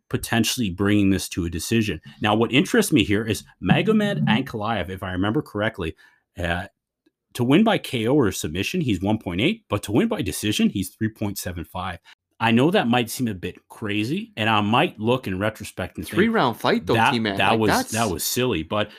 potentially 0.08 0.70
bringing 0.70 1.10
this 1.10 1.28
to 1.30 1.44
a 1.44 1.50
decision. 1.50 2.00
Now, 2.20 2.34
what 2.34 2.52
interests 2.52 2.92
me 2.92 3.02
here 3.02 3.24
is 3.24 3.44
Magomed 3.62 4.26
Ankalaev, 4.26 4.90
if 4.90 5.02
I 5.02 5.12
remember 5.12 5.40
correctly, 5.40 5.96
uh, 6.38 6.66
to 7.34 7.44
win 7.44 7.64
by 7.64 7.78
KO 7.78 8.14
or 8.14 8.30
submission, 8.30 8.82
he's 8.82 9.00
1.8, 9.00 9.62
but 9.68 9.82
to 9.84 9.92
win 9.92 10.08
by 10.08 10.20
decision, 10.20 10.68
he's 10.68 10.94
3.75. 10.94 11.98
I 12.42 12.50
know 12.50 12.72
that 12.72 12.88
might 12.88 13.08
seem 13.08 13.28
a 13.28 13.34
bit 13.34 13.68
crazy, 13.68 14.32
and 14.36 14.50
I 14.50 14.60
might 14.60 14.98
look 14.98 15.28
in 15.28 15.38
retrospect 15.38 15.96
and 15.96 16.06
Three 16.06 16.24
think 16.26 16.34
round 16.34 16.56
fight 16.58 16.86
though, 16.86 16.94
that, 16.94 17.12
T 17.12 17.20
man. 17.20 17.36
that 17.36 17.56
was 17.56 17.90
that 17.92 18.10
was 18.10 18.24
silly, 18.24 18.64
but 18.64 18.90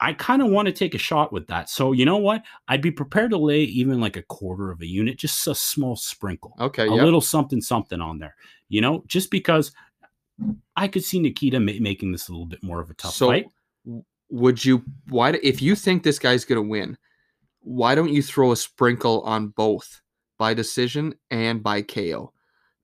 I 0.00 0.12
kind 0.12 0.42
of 0.42 0.48
want 0.48 0.66
to 0.66 0.72
take 0.72 0.94
a 0.94 0.98
shot 0.98 1.32
with 1.32 1.46
that. 1.46 1.70
So 1.70 1.92
you 1.92 2.04
know 2.04 2.18
what? 2.18 2.42
I'd 2.68 2.82
be 2.82 2.90
prepared 2.90 3.30
to 3.30 3.38
lay 3.38 3.62
even 3.62 4.00
like 4.00 4.16
a 4.16 4.22
quarter 4.22 4.70
of 4.70 4.80
a 4.82 4.86
unit, 4.86 5.16
just 5.18 5.46
a 5.46 5.54
small 5.54 5.96
sprinkle, 5.96 6.54
okay. 6.60 6.84
a 6.86 6.94
Yeah. 6.94 7.02
little 7.04 7.20
something 7.22 7.60
something 7.62 8.00
on 8.00 8.18
there. 8.18 8.34
You 8.68 8.80
know, 8.82 9.04
just 9.06 9.30
because 9.30 9.72
I 10.76 10.88
could 10.88 11.02
see 11.02 11.18
Nikita 11.20 11.58
ma- 11.60 11.72
making 11.80 12.12
this 12.12 12.28
a 12.28 12.32
little 12.32 12.46
bit 12.46 12.62
more 12.62 12.80
of 12.80 12.90
a 12.90 12.94
tough 12.94 13.14
So, 13.14 13.28
fight. 13.28 13.46
Would 14.30 14.64
you? 14.64 14.82
Why? 15.08 15.32
do- 15.32 15.40
If 15.42 15.62
you 15.62 15.74
think 15.76 16.02
this 16.02 16.18
guy's 16.18 16.44
gonna 16.44 16.60
win, 16.62 16.98
why 17.60 17.94
don't 17.94 18.12
you 18.12 18.22
throw 18.22 18.52
a 18.52 18.56
sprinkle 18.56 19.22
on 19.22 19.48
both 19.48 20.02
by 20.36 20.52
decision 20.52 21.14
and 21.30 21.62
by 21.62 21.80
KO, 21.80 22.32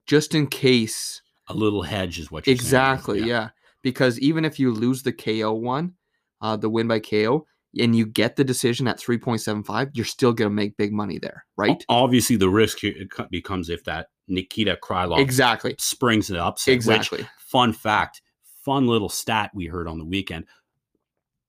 just 0.06 0.34
in 0.34 0.46
case? 0.46 1.20
A 1.48 1.54
little 1.54 1.82
hedge 1.82 2.18
is 2.18 2.30
what 2.30 2.46
you're 2.46 2.56
saying. 2.56 2.60
Exactly. 2.64 3.22
Yeah. 3.24 3.50
because 3.82 4.18
even 4.20 4.44
if 4.44 4.60
you 4.60 4.70
lose 4.72 5.02
the 5.02 5.12
KO 5.12 5.52
one, 5.52 5.94
uh, 6.42 6.56
the 6.56 6.68
win 6.68 6.88
by 6.88 7.00
KO, 7.00 7.46
and 7.78 7.96
you 7.96 8.04
get 8.04 8.36
the 8.36 8.44
decision 8.44 8.86
at 8.86 8.98
3.75, 8.98 9.90
you're 9.94 10.04
still 10.04 10.32
going 10.32 10.50
to 10.50 10.54
make 10.54 10.76
big 10.76 10.92
money 10.92 11.18
there, 11.18 11.44
right? 11.56 11.82
Obviously, 11.88 12.36
the 12.36 12.50
risk 12.50 12.80
here 12.80 12.94
it 12.94 13.30
becomes 13.30 13.70
if 13.70 13.84
that 13.84 14.08
Nikita 14.28 14.78
Krylov 14.82 15.20
Exactly. 15.20 15.74
springs 15.78 16.30
upset. 16.30 16.72
Which, 16.72 16.76
Exactly. 16.76 17.26
fun 17.38 17.72
fact, 17.72 18.20
fun 18.64 18.86
little 18.86 19.08
stat 19.08 19.52
we 19.54 19.66
heard 19.66 19.88
on 19.88 19.98
the 19.98 20.04
weekend. 20.04 20.46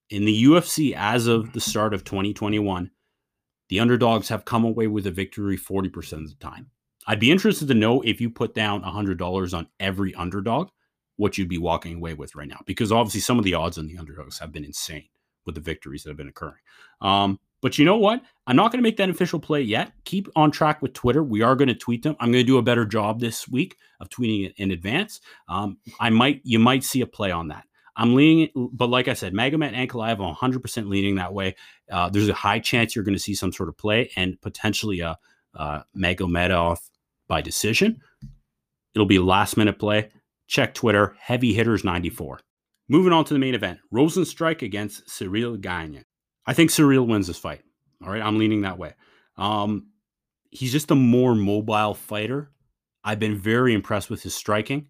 In 0.09 0.25
the 0.25 0.43
UFC, 0.43 0.93
as 0.95 1.27
of 1.27 1.53
the 1.53 1.59
start 1.61 1.93
of 1.93 2.03
2021, 2.03 2.91
the 3.69 3.79
underdogs 3.79 4.29
have 4.29 4.45
come 4.45 4.63
away 4.63 4.87
with 4.87 5.07
a 5.07 5.11
victory 5.11 5.57
40% 5.57 6.13
of 6.13 6.29
the 6.29 6.35
time. 6.39 6.69
I'd 7.07 7.19
be 7.19 7.31
interested 7.31 7.67
to 7.67 7.73
know 7.73 8.01
if 8.01 8.21
you 8.21 8.29
put 8.29 8.53
down 8.53 8.83
$100 8.83 9.57
on 9.57 9.67
every 9.79 10.13
underdog, 10.15 10.69
what 11.23 11.37
you'd 11.37 11.47
be 11.47 11.57
walking 11.57 11.95
away 11.95 12.13
with 12.13 12.35
right 12.35 12.49
now. 12.49 12.59
Because 12.65 12.91
obviously, 12.91 13.21
some 13.21 13.39
of 13.39 13.45
the 13.45 13.53
odds 13.53 13.77
on 13.77 13.87
the 13.87 13.97
underdogs 13.97 14.39
have 14.39 14.51
been 14.51 14.65
insane 14.65 15.07
with 15.45 15.55
the 15.55 15.61
victories 15.61 16.03
that 16.03 16.09
have 16.09 16.17
been 16.17 16.27
occurring. 16.27 16.61
Um, 16.99 17.39
but 17.61 17.77
you 17.77 17.85
know 17.85 17.95
what? 17.95 18.21
I'm 18.45 18.57
not 18.57 18.73
going 18.73 18.79
to 18.79 18.83
make 18.83 18.97
that 18.97 19.09
official 19.09 19.39
play 19.39 19.61
yet. 19.61 19.93
Keep 20.03 20.27
on 20.35 20.51
track 20.51 20.81
with 20.81 20.91
Twitter. 20.91 21.23
We 21.23 21.41
are 21.41 21.55
going 21.55 21.69
to 21.69 21.75
tweet 21.75 22.03
them. 22.03 22.17
I'm 22.19 22.33
going 22.33 22.43
to 22.43 22.47
do 22.47 22.57
a 22.57 22.61
better 22.61 22.85
job 22.85 23.21
this 23.21 23.47
week 23.47 23.77
of 24.01 24.09
tweeting 24.09 24.47
it 24.47 24.53
in 24.57 24.71
advance. 24.71 25.21
Um, 25.47 25.77
I 25.97 26.09
might, 26.09 26.41
you 26.43 26.59
might 26.59 26.83
see 26.83 26.99
a 26.99 27.07
play 27.07 27.31
on 27.31 27.47
that. 27.47 27.63
I'm 27.95 28.15
leaning, 28.15 28.49
but 28.73 28.89
like 28.89 29.07
I 29.07 29.13
said, 29.13 29.33
Magomed 29.33 29.75
Ankalaev, 29.75 30.19
I'm 30.19 30.35
100% 30.35 30.89
leaning 30.89 31.15
that 31.15 31.33
way. 31.33 31.55
Uh, 31.89 32.09
there's 32.09 32.27
a 32.27 32.33
high 32.33 32.59
chance 32.59 32.95
you're 32.95 33.05
going 33.05 33.15
to 33.15 33.23
see 33.23 33.35
some 33.35 33.53
sort 33.53 33.69
of 33.69 33.77
play 33.77 34.11
and 34.17 34.41
potentially 34.41 34.99
a, 34.99 35.17
a 35.53 35.85
Magomedov 35.95 36.79
by 37.29 37.39
decision. 37.39 38.01
It'll 38.93 39.05
be 39.05 39.19
last 39.19 39.55
minute 39.55 39.79
play. 39.79 40.09
Check 40.53 40.75
Twitter, 40.75 41.15
heavy 41.19 41.51
hitters 41.51 41.83
94. 41.83 42.39
Moving 42.87 43.11
on 43.11 43.25
to 43.25 43.33
the 43.33 43.39
main 43.39 43.55
event 43.55 43.79
Rozenstruik 43.91 44.61
against 44.61 45.07
Ciryl 45.07 45.59
Gane. 45.59 46.03
I 46.45 46.53
think 46.53 46.69
Ciryl 46.69 47.07
wins 47.07 47.25
this 47.25 47.39
fight. 47.39 47.63
All 48.03 48.11
right. 48.11 48.21
I'm 48.21 48.37
leaning 48.37 48.61
that 48.61 48.77
way. 48.77 48.93
Um, 49.35 49.87
he's 50.51 50.71
just 50.71 50.91
a 50.91 50.95
more 50.95 51.33
mobile 51.33 51.95
fighter. 51.95 52.51
I've 53.03 53.17
been 53.17 53.35
very 53.35 53.73
impressed 53.73 54.11
with 54.11 54.21
his 54.21 54.35
striking. 54.35 54.89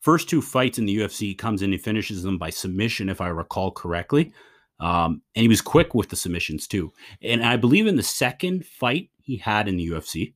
First 0.00 0.28
two 0.28 0.42
fights 0.42 0.80
in 0.80 0.86
the 0.86 0.96
UFC, 0.96 1.18
he 1.20 1.34
comes 1.36 1.62
in 1.62 1.72
and 1.72 1.80
finishes 1.80 2.24
them 2.24 2.36
by 2.36 2.50
submission, 2.50 3.08
if 3.08 3.20
I 3.20 3.28
recall 3.28 3.70
correctly. 3.70 4.32
Um, 4.80 5.22
and 5.36 5.42
he 5.42 5.48
was 5.48 5.60
quick 5.60 5.94
with 5.94 6.08
the 6.08 6.16
submissions 6.16 6.66
too. 6.66 6.92
And 7.22 7.44
I 7.44 7.56
believe 7.56 7.86
in 7.86 7.94
the 7.94 8.02
second 8.02 8.66
fight 8.66 9.10
he 9.22 9.36
had 9.36 9.68
in 9.68 9.76
the 9.76 9.90
UFC, 9.90 10.34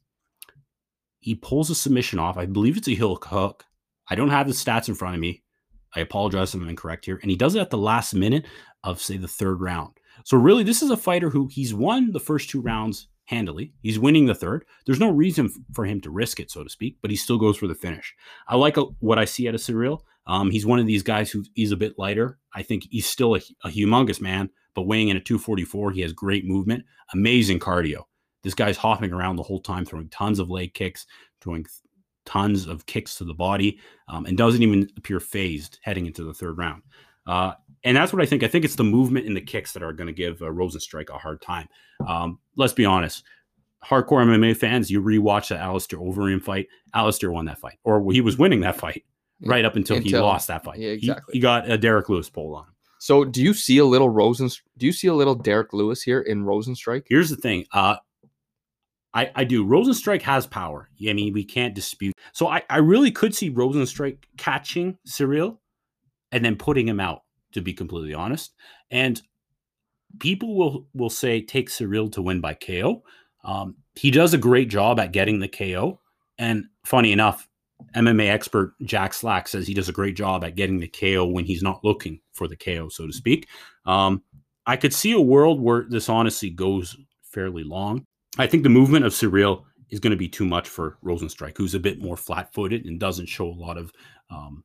he 1.19 1.35
pulls 1.35 1.69
a 1.69 1.75
submission 1.75 2.21
off. 2.21 2.38
I 2.38 2.47
believe 2.47 2.77
it's 2.77 2.87
a 2.87 2.95
heel 2.95 3.17
hook. 3.17 3.64
I 4.11 4.14
don't 4.14 4.31
have 4.31 4.47
the 4.47 4.53
stats 4.53 4.88
in 4.88 4.94
front 4.94 5.14
of 5.14 5.21
me. 5.21 5.42
I 5.94 6.01
apologize 6.01 6.55
if 6.55 6.61
I'm 6.61 6.68
incorrect 6.68 7.05
here. 7.05 7.18
And 7.23 7.31
he 7.31 7.37
does 7.37 7.55
it 7.55 7.61
at 7.61 7.71
the 7.71 7.79
last 7.79 8.14
minute 8.14 8.47
of, 8.85 9.01
say, 9.01 9.16
the 9.16 9.29
third 9.29 9.61
round. 9.61 9.92
So, 10.25 10.37
really, 10.37 10.64
this 10.64 10.83
is 10.83 10.90
a 10.90 10.97
fighter 10.97 11.31
who 11.31 11.49
he's 11.51 11.73
won 11.73 12.12
the 12.12 12.21
first 12.21 12.51
two 12.51 12.61
rounds 12.61 13.09
handily. 13.29 13.73
He's 13.83 13.99
winning 13.99 14.27
the 14.27 14.35
third. 14.35 14.64
There's 14.87 15.01
no 15.01 15.11
reason 15.11 15.51
for 15.75 15.85
him 15.85 16.01
to 16.01 16.11
risk 16.11 16.40
it, 16.40 16.51
so 16.51 16.64
to 16.64 16.71
speak, 16.71 16.97
but 17.03 17.11
he 17.11 17.16
still 17.16 17.38
goes 17.38 17.59
for 17.59 17.66
the 17.66 17.75
finish. 17.75 18.14
I 18.49 18.57
like 18.57 18.77
a, 18.77 18.85
what 19.01 19.18
I 19.18 19.27
see 19.27 19.47
out 19.49 19.55
of 19.55 19.61
Ciryl. 19.61 20.01
Um, 20.27 20.51
he's 20.51 20.66
one 20.66 20.79
of 20.79 20.87
these 20.87 21.03
guys 21.03 21.31
who 21.31 21.44
he's 21.55 21.73
a 21.73 21.77
bit 21.77 21.99
lighter. 21.99 22.38
I 22.55 22.62
think 22.62 22.87
he's 22.90 23.07
still 23.07 23.35
a, 23.35 23.40
a 23.64 23.68
humongous 23.68 24.21
man, 24.21 24.51
but 24.75 24.87
weighing 24.87 25.09
in 25.09 25.16
at 25.16 25.25
244, 25.25 25.92
he 25.92 26.01
has 26.01 26.12
great 26.12 26.47
movement, 26.47 26.85
amazing 27.12 27.61
cardio. 27.61 28.05
This 28.42 28.55
guy's 28.55 28.77
hopping 28.77 29.12
around 29.12 29.37
the 29.37 29.42
whole 29.42 29.61
time, 29.61 29.85
throwing 29.85 30.09
tons 30.09 30.38
of 30.38 30.49
leg 30.51 30.73
kicks, 30.73 31.07
throwing 31.40 31.64
th- 31.64 31.73
tons 32.29 32.67
of 32.67 32.85
kicks 32.87 33.14
to 33.17 33.25
the 33.25 33.33
body, 33.35 33.79
um, 34.09 34.27
and 34.27 34.37
doesn't 34.37 34.62
even 34.62 34.88
appear 34.99 35.19
phased 35.19 35.79
heading 35.83 36.05
into 36.07 36.23
the 36.25 36.35
third 36.35 36.59
round. 36.59 36.83
Uh, 37.27 37.55
and 37.85 37.97
that's 37.97 38.12
what 38.12 38.21
I 38.21 38.27
think. 38.27 38.43
I 38.43 38.49
think 38.49 38.64
it's 38.64 38.75
the 38.77 38.85
movement 38.85 39.27
and 39.27 39.35
the 39.37 39.41
kicks 39.41 39.73
that 39.73 39.83
are 39.83 39.93
going 39.93 40.07
to 40.09 40.12
give 40.12 40.43
uh, 40.43 40.47
Rozenstruik 40.47 41.09
a 41.09 41.19
hard 41.19 41.41
time. 41.41 41.69
Um, 42.07 42.38
let's 42.57 42.73
be 42.75 42.85
honest. 42.85 43.25
Hardcore 43.85 44.25
MMA 44.27 44.57
fans, 44.57 44.91
you 44.91 45.01
rewatch 45.03 45.49
the 45.49 45.57
Alistair 45.57 45.99
Overeem 46.01 46.43
fight. 46.43 46.67
Alistair 46.95 47.31
won 47.31 47.45
that 47.47 47.59
fight, 47.59 47.79
or 47.85 48.12
he 48.12 48.21
was 48.21 48.37
winning 48.37 48.61
that 48.61 48.77
fight 48.77 49.05
right 49.45 49.64
up 49.64 49.77
until, 49.77 50.01
he 50.01 50.17
lost 50.19 50.49
that 50.49 50.64
fight. 50.64 50.79
yeah, 50.79 50.88
He- 50.88 50.95
exactly. 50.95 51.33
He, 51.35 51.41
got 51.41 51.71
a 51.71 51.79
Derrick 51.79 52.09
Lewis 52.09 52.29
pole 52.29 52.57
on 52.57 52.64
him. 52.64 52.75
So, 52.99 53.25
do 53.25 53.41
you 53.41 53.55
see 53.55 53.79
a 53.79 53.85
little 53.85 54.09
Rosen? 54.11 54.51
Do 54.77 54.87
you 54.87 54.93
see 54.93 55.07
a 55.07 55.14
little 55.14 55.37
Derrick 55.37 55.73
Lewis 55.73 56.03
here 56.03 56.21
in 56.23 56.45
Rozenstruik? 56.45 57.05
Here's 57.09 57.31
the 57.31 57.37
thing. 57.37 57.64
Uh, 57.73 57.97
I, 59.14 59.31
I 59.35 59.44
do. 59.44 59.64
Rozenstruik 59.64 60.23
has 60.23 60.47
power. 60.47 60.88
I 61.07 61.12
mean, 61.12 61.33
we 61.33 61.44
can't 61.44 61.75
dispute. 61.75 62.14
So 62.33 62.49
I, 62.49 62.62
I 62.68 62.79
really 62.79 63.11
could 63.11 63.35
see 63.35 63.51
Rozenstruik 63.51 64.18
catching 64.37 64.99
Ciryl 65.07 65.59
and 66.31 66.44
then 66.44 66.57
putting 66.57 66.87
him 66.87 67.01
out, 67.01 67.23
to 67.53 67.62
be 67.62 67.73
completely 67.73 68.14
honest. 68.14 68.55
And 68.90 69.21
people 70.21 70.57
will 70.57 70.87
will 70.94 71.11
say 71.11 71.40
take 71.40 71.71
Ciryl 71.71 72.12
to 72.12 72.23
win 72.23 72.40
by 72.40 72.55
KO. 72.55 73.03
Um, 73.44 73.77
he 73.94 74.11
does 74.11 74.35
a 74.35 74.38
great 74.38 74.68
job 74.68 75.01
at 75.01 75.12
getting 75.12 75.40
the 75.40 75.49
KO. 75.49 76.01
And 76.38 76.66
funny 76.85 77.12
enough, 77.12 77.49
MMA 77.94 78.29
expert 78.29 78.75
Jack 78.83 79.14
Slack 79.14 79.49
says 79.49 79.66
he 79.66 79.75
does 79.75 79.88
a 79.88 79.92
great 79.92 80.16
job 80.16 80.44
at 80.44 80.57
getting 80.57 80.81
the 80.81 80.88
KO 80.88 81.27
when 81.27 81.44
he's 81.44 81.62
not 81.62 81.85
looking 81.85 82.21
for 82.33 82.49
the 82.49 82.57
KO, 82.57 82.88
so 82.88 83.07
to 83.07 83.12
speak. 83.12 83.49
Um, 83.87 84.23
I 84.66 84.77
could 84.77 84.92
see 84.92 85.12
a 85.12 85.21
world 85.21 85.61
where 85.61 85.87
this 85.88 86.09
honestly 86.09 86.51
goes 86.51 86.97
fairly 87.23 87.64
long. 87.64 88.05
I 88.38 88.46
think 88.46 88.62
the 88.62 88.68
movement 88.68 89.05
of 89.05 89.12
Ciryl 89.12 89.64
is 89.90 90.01
going 90.01 90.11
to 90.12 90.16
be 90.16 90.29
too 90.29 90.44
much 90.44 90.68
for 90.68 90.98
Rozenstruik, 91.05 91.57
who's 91.57 91.74
a 91.74 91.81
bit 91.81 92.01
more 92.01 92.16
flat 92.16 92.53
footed 92.53 92.85
and 92.85 93.01
doesn't 93.01 93.27
show 93.27 93.46
a 93.46 93.53
lot 93.53 93.77
of 93.77 93.92
um, 94.31 94.64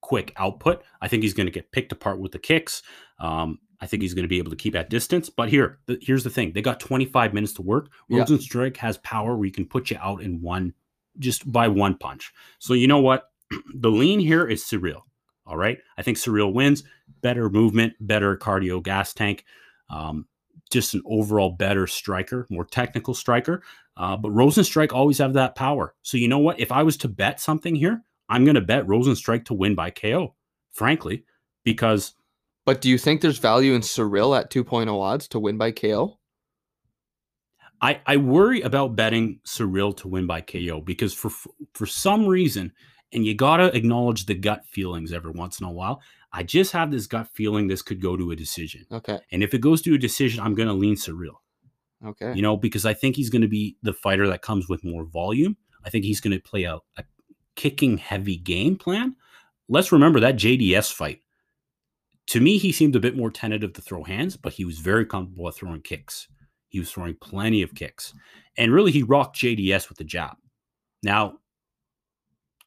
quick 0.00 0.32
output. 0.36 0.82
I 1.00 1.08
think 1.08 1.22
he's 1.22 1.34
going 1.34 1.46
to 1.46 1.52
get 1.52 1.72
picked 1.72 1.92
apart 1.92 2.18
with 2.18 2.32
the 2.32 2.38
kicks. 2.38 2.82
Um, 3.18 3.58
I 3.80 3.86
think 3.86 4.02
he's 4.02 4.14
going 4.14 4.24
to 4.24 4.28
be 4.28 4.38
able 4.38 4.50
to 4.50 4.56
keep 4.56 4.74
at 4.74 4.90
distance. 4.90 5.30
But 5.30 5.48
here, 5.48 5.78
the, 5.86 5.98
here's 6.00 6.24
the 6.24 6.30
thing: 6.30 6.52
they 6.52 6.62
got 6.62 6.80
25 6.80 7.32
minutes 7.34 7.54
to 7.54 7.62
work. 7.62 7.90
Yeah. 8.08 8.24
Rozenstruik 8.24 8.76
has 8.78 8.98
power 8.98 9.36
where 9.36 9.46
he 9.46 9.50
can 9.50 9.66
put 9.66 9.90
you 9.90 9.98
out 10.00 10.22
in 10.22 10.40
one, 10.40 10.74
just 11.18 11.50
by 11.50 11.68
one 11.68 11.96
punch. 11.96 12.32
So 12.58 12.74
you 12.74 12.86
know 12.86 13.00
what? 13.00 13.30
the 13.74 13.90
lean 13.90 14.20
here 14.20 14.46
is 14.46 14.64
Ciryl. 14.64 15.02
All 15.46 15.56
right, 15.56 15.78
I 15.96 16.02
think 16.02 16.18
Ciryl 16.18 16.52
wins. 16.52 16.84
Better 17.22 17.50
movement, 17.50 17.94
better 18.00 18.36
cardio 18.36 18.82
gas 18.82 19.12
tank. 19.12 19.44
Um, 19.90 20.26
just 20.70 20.94
an 20.94 21.02
overall 21.06 21.50
better 21.50 21.86
striker, 21.86 22.46
more 22.50 22.64
technical 22.64 23.14
striker. 23.14 23.62
Uh, 23.96 24.16
but 24.16 24.32
Rozenstruik 24.32 24.92
always 24.92 25.18
have 25.18 25.34
that 25.34 25.54
power. 25.54 25.94
So 26.02 26.16
you 26.16 26.28
know 26.28 26.38
what? 26.38 26.58
If 26.60 26.72
I 26.72 26.82
was 26.82 26.96
to 26.98 27.08
bet 27.08 27.40
something 27.40 27.74
here, 27.74 28.02
I'm 28.28 28.44
going 28.44 28.54
to 28.54 28.60
bet 28.60 28.86
Rozenstruik 28.86 29.44
to 29.46 29.54
win 29.54 29.74
by 29.74 29.90
KO. 29.90 30.34
Frankly, 30.72 31.24
because 31.64 32.14
But 32.64 32.80
do 32.80 32.88
you 32.88 32.98
think 32.98 33.20
there's 33.20 33.38
value 33.38 33.74
in 33.74 33.80
Ciryl 33.82 34.38
at 34.38 34.50
2.0 34.50 34.88
odds 35.00 35.28
to 35.28 35.40
win 35.40 35.58
by 35.58 35.72
KO? 35.72 36.18
I, 37.82 38.00
I 38.06 38.16
worry 38.18 38.60
about 38.60 38.94
betting 38.94 39.40
Ciryl 39.46 39.96
to 39.98 40.08
win 40.08 40.26
by 40.26 40.42
KO 40.42 40.80
because 40.80 41.14
for 41.14 41.30
for 41.74 41.86
some 41.86 42.26
reason, 42.26 42.72
and 43.12 43.26
you 43.26 43.34
gotta 43.34 43.74
acknowledge 43.76 44.26
the 44.26 44.34
gut 44.34 44.64
feelings 44.66 45.12
every 45.12 45.32
once 45.32 45.60
in 45.60 45.66
a 45.66 45.72
while. 45.72 46.02
I 46.32 46.42
just 46.44 46.72
have 46.72 46.90
this 46.90 47.06
gut 47.06 47.28
feeling 47.34 47.66
this 47.66 47.82
could 47.82 48.00
go 48.00 48.16
to 48.16 48.30
a 48.30 48.36
decision, 48.36 48.86
Okay. 48.92 49.18
and 49.32 49.42
if 49.42 49.52
it 49.54 49.60
goes 49.60 49.82
to 49.82 49.94
a 49.94 49.98
decision, 49.98 50.40
I'm 50.40 50.54
gonna 50.54 50.74
lean 50.74 50.94
Ciryl. 50.94 51.36
Okay. 52.04 52.32
You 52.34 52.42
know, 52.42 52.56
because 52.56 52.86
I 52.86 52.94
think 52.94 53.16
he's 53.16 53.30
gonna 53.30 53.48
be 53.48 53.76
the 53.82 53.92
fighter 53.92 54.26
that 54.28 54.42
comes 54.42 54.68
with 54.68 54.84
more 54.84 55.04
volume. 55.04 55.56
I 55.84 55.90
think 55.90 56.04
he's 56.04 56.20
gonna 56.20 56.38
play 56.40 56.64
a, 56.64 56.78
a 56.96 57.04
kicking 57.56 57.98
heavy 57.98 58.36
game 58.36 58.76
plan. 58.76 59.16
Let's 59.68 59.92
remember 59.92 60.20
that 60.20 60.36
JDS 60.36 60.92
fight. 60.92 61.20
To 62.28 62.40
me, 62.40 62.58
he 62.58 62.70
seemed 62.70 62.94
a 62.94 63.00
bit 63.00 63.16
more 63.16 63.30
tentative 63.30 63.72
to 63.74 63.82
throw 63.82 64.04
hands, 64.04 64.36
but 64.36 64.52
he 64.52 64.64
was 64.64 64.78
very 64.78 65.04
comfortable 65.04 65.48
at 65.48 65.54
throwing 65.56 65.82
kicks. 65.82 66.28
He 66.68 66.78
was 66.78 66.90
throwing 66.92 67.16
plenty 67.16 67.62
of 67.62 67.74
kicks. 67.74 68.14
And 68.56 68.72
really, 68.72 68.92
he 68.92 69.02
rocked 69.02 69.36
JDS 69.36 69.88
with 69.88 69.98
the 69.98 70.04
jab. 70.04 70.36
Now, 71.02 71.38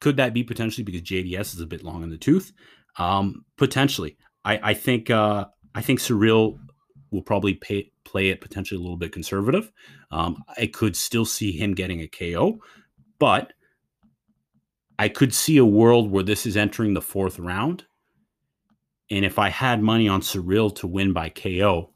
could 0.00 0.16
that 0.18 0.34
be 0.34 0.44
potentially 0.44 0.84
because 0.84 1.00
JDS 1.02 1.54
is 1.54 1.60
a 1.60 1.66
bit 1.66 1.82
long 1.82 2.02
in 2.02 2.10
the 2.10 2.18
tooth? 2.18 2.52
Um, 2.96 3.44
potentially. 3.56 4.16
I, 4.44 4.70
I 4.70 4.74
think 4.74 5.10
uh, 5.10 5.46
I 5.74 5.82
think 5.82 6.00
Ciryl 6.00 6.58
will 7.10 7.22
probably 7.22 7.54
pay, 7.54 7.90
play 8.04 8.28
it 8.28 8.40
potentially 8.40 8.78
a 8.78 8.82
little 8.82 8.96
bit 8.96 9.12
conservative. 9.12 9.70
Um, 10.10 10.42
I 10.56 10.66
could 10.66 10.96
still 10.96 11.24
see 11.24 11.52
him 11.52 11.74
getting 11.74 12.00
a 12.00 12.08
KO, 12.08 12.58
but 13.18 13.52
I 14.98 15.08
could 15.08 15.34
see 15.34 15.56
a 15.56 15.64
world 15.64 16.10
where 16.10 16.22
this 16.22 16.46
is 16.46 16.56
entering 16.56 16.94
the 16.94 17.02
fourth 17.02 17.38
round. 17.38 17.84
And 19.10 19.24
if 19.24 19.38
I 19.38 19.48
had 19.48 19.82
money 19.82 20.08
on 20.08 20.20
Ciryl 20.20 20.74
to 20.76 20.86
win 20.86 21.12
by 21.12 21.28
KO, 21.28 21.90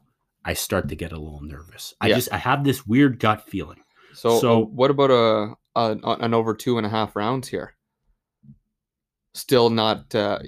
I 0.45 0.53
start 0.53 0.89
to 0.89 0.95
get 0.95 1.11
a 1.11 1.19
little 1.19 1.41
nervous. 1.41 1.93
I 2.01 2.07
Yeah. 2.07 2.15
just 2.15 2.33
I 2.33 2.37
have 2.37 2.63
this 2.63 2.85
weird 2.85 3.19
gut 3.19 3.47
feeling. 3.49 3.79
So, 4.13 4.39
So- 4.39 4.63
uh, 4.63 4.65
what 4.65 4.91
about 4.91 5.11
a, 5.11 5.53
a 5.75 5.97
an 6.19 6.33
over 6.33 6.53
two 6.55 6.77
and 6.77 6.85
a 6.85 6.89
half 6.89 7.15
rounds 7.15 7.47
here? 7.47 7.75
Still 9.33 9.69
not. 9.69 10.13
Uh, 10.13 10.39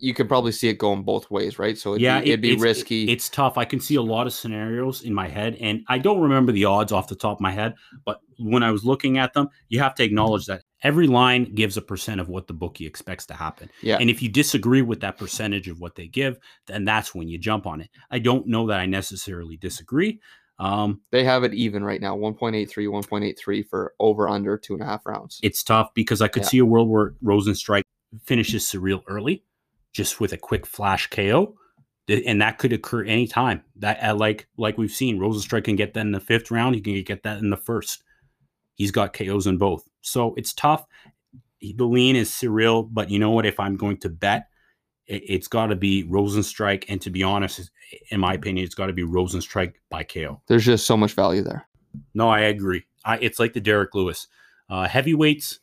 you 0.00 0.14
could 0.14 0.28
probably 0.28 0.52
see 0.52 0.68
it 0.68 0.78
going 0.78 1.02
both 1.02 1.30
ways, 1.30 1.58
right? 1.58 1.76
So 1.76 1.90
it'd 1.90 2.02
yeah, 2.02 2.20
be, 2.20 2.30
it'd 2.30 2.40
be 2.40 2.52
it's, 2.52 2.62
risky. 2.62 3.10
It's 3.10 3.28
tough. 3.28 3.58
I 3.58 3.64
can 3.64 3.80
see 3.80 3.94
a 3.96 4.02
lot 4.02 4.26
of 4.26 4.32
scenarios 4.32 5.02
in 5.02 5.14
my 5.14 5.28
head, 5.28 5.56
and 5.60 5.84
I 5.88 5.98
don't 5.98 6.20
remember 6.20 6.52
the 6.52 6.64
odds 6.64 6.92
off 6.92 7.08
the 7.08 7.14
top 7.16 7.38
of 7.38 7.40
my 7.40 7.52
head. 7.52 7.74
But 8.04 8.20
when 8.38 8.62
I 8.62 8.70
was 8.70 8.84
looking 8.84 9.18
at 9.18 9.32
them, 9.34 9.48
you 9.68 9.80
have 9.80 9.94
to 9.96 10.04
acknowledge 10.04 10.46
that 10.46 10.62
Every 10.82 11.08
line 11.08 11.54
gives 11.54 11.76
a 11.76 11.82
percent 11.82 12.20
of 12.20 12.28
what 12.28 12.46
the 12.46 12.52
bookie 12.52 12.86
expects 12.86 13.26
to 13.26 13.34
happen. 13.34 13.68
Yeah. 13.82 13.98
And 14.00 14.08
if 14.08 14.22
you 14.22 14.28
disagree 14.28 14.82
with 14.82 15.00
that 15.00 15.18
percentage 15.18 15.66
of 15.68 15.80
what 15.80 15.96
they 15.96 16.06
give, 16.06 16.38
then 16.66 16.84
that's 16.84 17.14
when 17.14 17.28
you 17.28 17.36
jump 17.36 17.66
on 17.66 17.80
it. 17.80 17.90
I 18.10 18.20
don't 18.20 18.46
know 18.46 18.66
that 18.68 18.78
I 18.78 18.86
necessarily 18.86 19.56
disagree. 19.56 20.20
Um, 20.60 21.00
They 21.10 21.24
have 21.24 21.42
it 21.42 21.52
even 21.54 21.82
right 21.82 22.00
now 22.00 22.16
1.83, 22.16 22.86
1.83 22.88 23.68
for 23.68 23.94
over 23.98 24.28
under 24.28 24.56
two 24.56 24.74
and 24.74 24.82
a 24.82 24.86
half 24.86 25.04
rounds. 25.06 25.40
it's 25.42 25.62
tough 25.62 25.92
because 25.94 26.20
I 26.20 26.28
could 26.28 26.42
Yeah. 26.44 26.48
see 26.48 26.58
a 26.58 26.64
world 26.64 26.88
where 26.88 27.14
Rozenstruik 27.24 27.82
finishes 28.24 28.64
Ciryl 28.64 29.02
early, 29.08 29.44
just 29.98 30.20
with 30.20 30.32
a 30.32 30.36
quick 30.38 30.64
flash 30.64 31.08
KO, 31.08 31.56
and 32.08 32.40
that 32.40 32.56
could 32.58 32.72
occur 32.72 33.04
anytime. 33.04 33.62
That 33.76 34.16
like 34.16 34.46
like 34.56 34.78
we've 34.78 34.92
seen, 34.92 35.18
Rozenstruik 35.18 35.64
can 35.64 35.74
get 35.76 35.92
that 35.94 36.00
in 36.06 36.12
the 36.12 36.20
fifth 36.20 36.50
round. 36.52 36.76
He 36.76 36.80
can 36.80 37.02
get 37.02 37.24
that 37.24 37.38
in 37.38 37.50
the 37.50 37.56
first. 37.56 38.04
He's 38.76 38.92
got 38.92 39.12
KOs 39.12 39.46
in 39.48 39.58
both, 39.58 39.82
so 40.00 40.34
it's 40.36 40.54
tough. 40.54 40.86
He- 41.58 41.72
The 41.74 41.84
lean 41.84 42.14
is 42.16 42.30
Ciryl, 42.30 42.88
but 42.90 43.10
you 43.10 43.18
know 43.18 43.32
what? 43.32 43.44
If 43.44 43.58
I'm 43.58 43.76
going 43.76 43.96
to 43.98 44.08
bet, 44.08 44.46
it, 45.08 45.22
it's 45.26 45.48
got 45.48 45.66
to 45.66 45.76
be 45.76 46.04
Rozenstruik, 46.04 46.84
and 46.88 47.00
to 47.02 47.10
be 47.10 47.24
honest, 47.24 47.70
in 48.12 48.20
my 48.20 48.34
opinion, 48.34 48.64
it's 48.64 48.76
got 48.76 48.86
to 48.86 48.92
be 48.92 49.02
Rozenstruik 49.02 49.72
by 49.90 50.04
KO. 50.04 50.40
There's 50.46 50.64
just 50.64 50.86
so 50.86 50.96
much 50.96 51.14
value 51.14 51.42
there. 51.42 51.66
No, 52.14 52.28
I 52.28 52.40
agree. 52.40 52.84
I, 53.04 53.18
it's 53.18 53.40
like 53.40 53.52
the 53.52 53.60
Derrick 53.60 53.94
Lewis. 53.94 54.28
Uh, 54.70 54.86
heavyweights, 54.86 55.58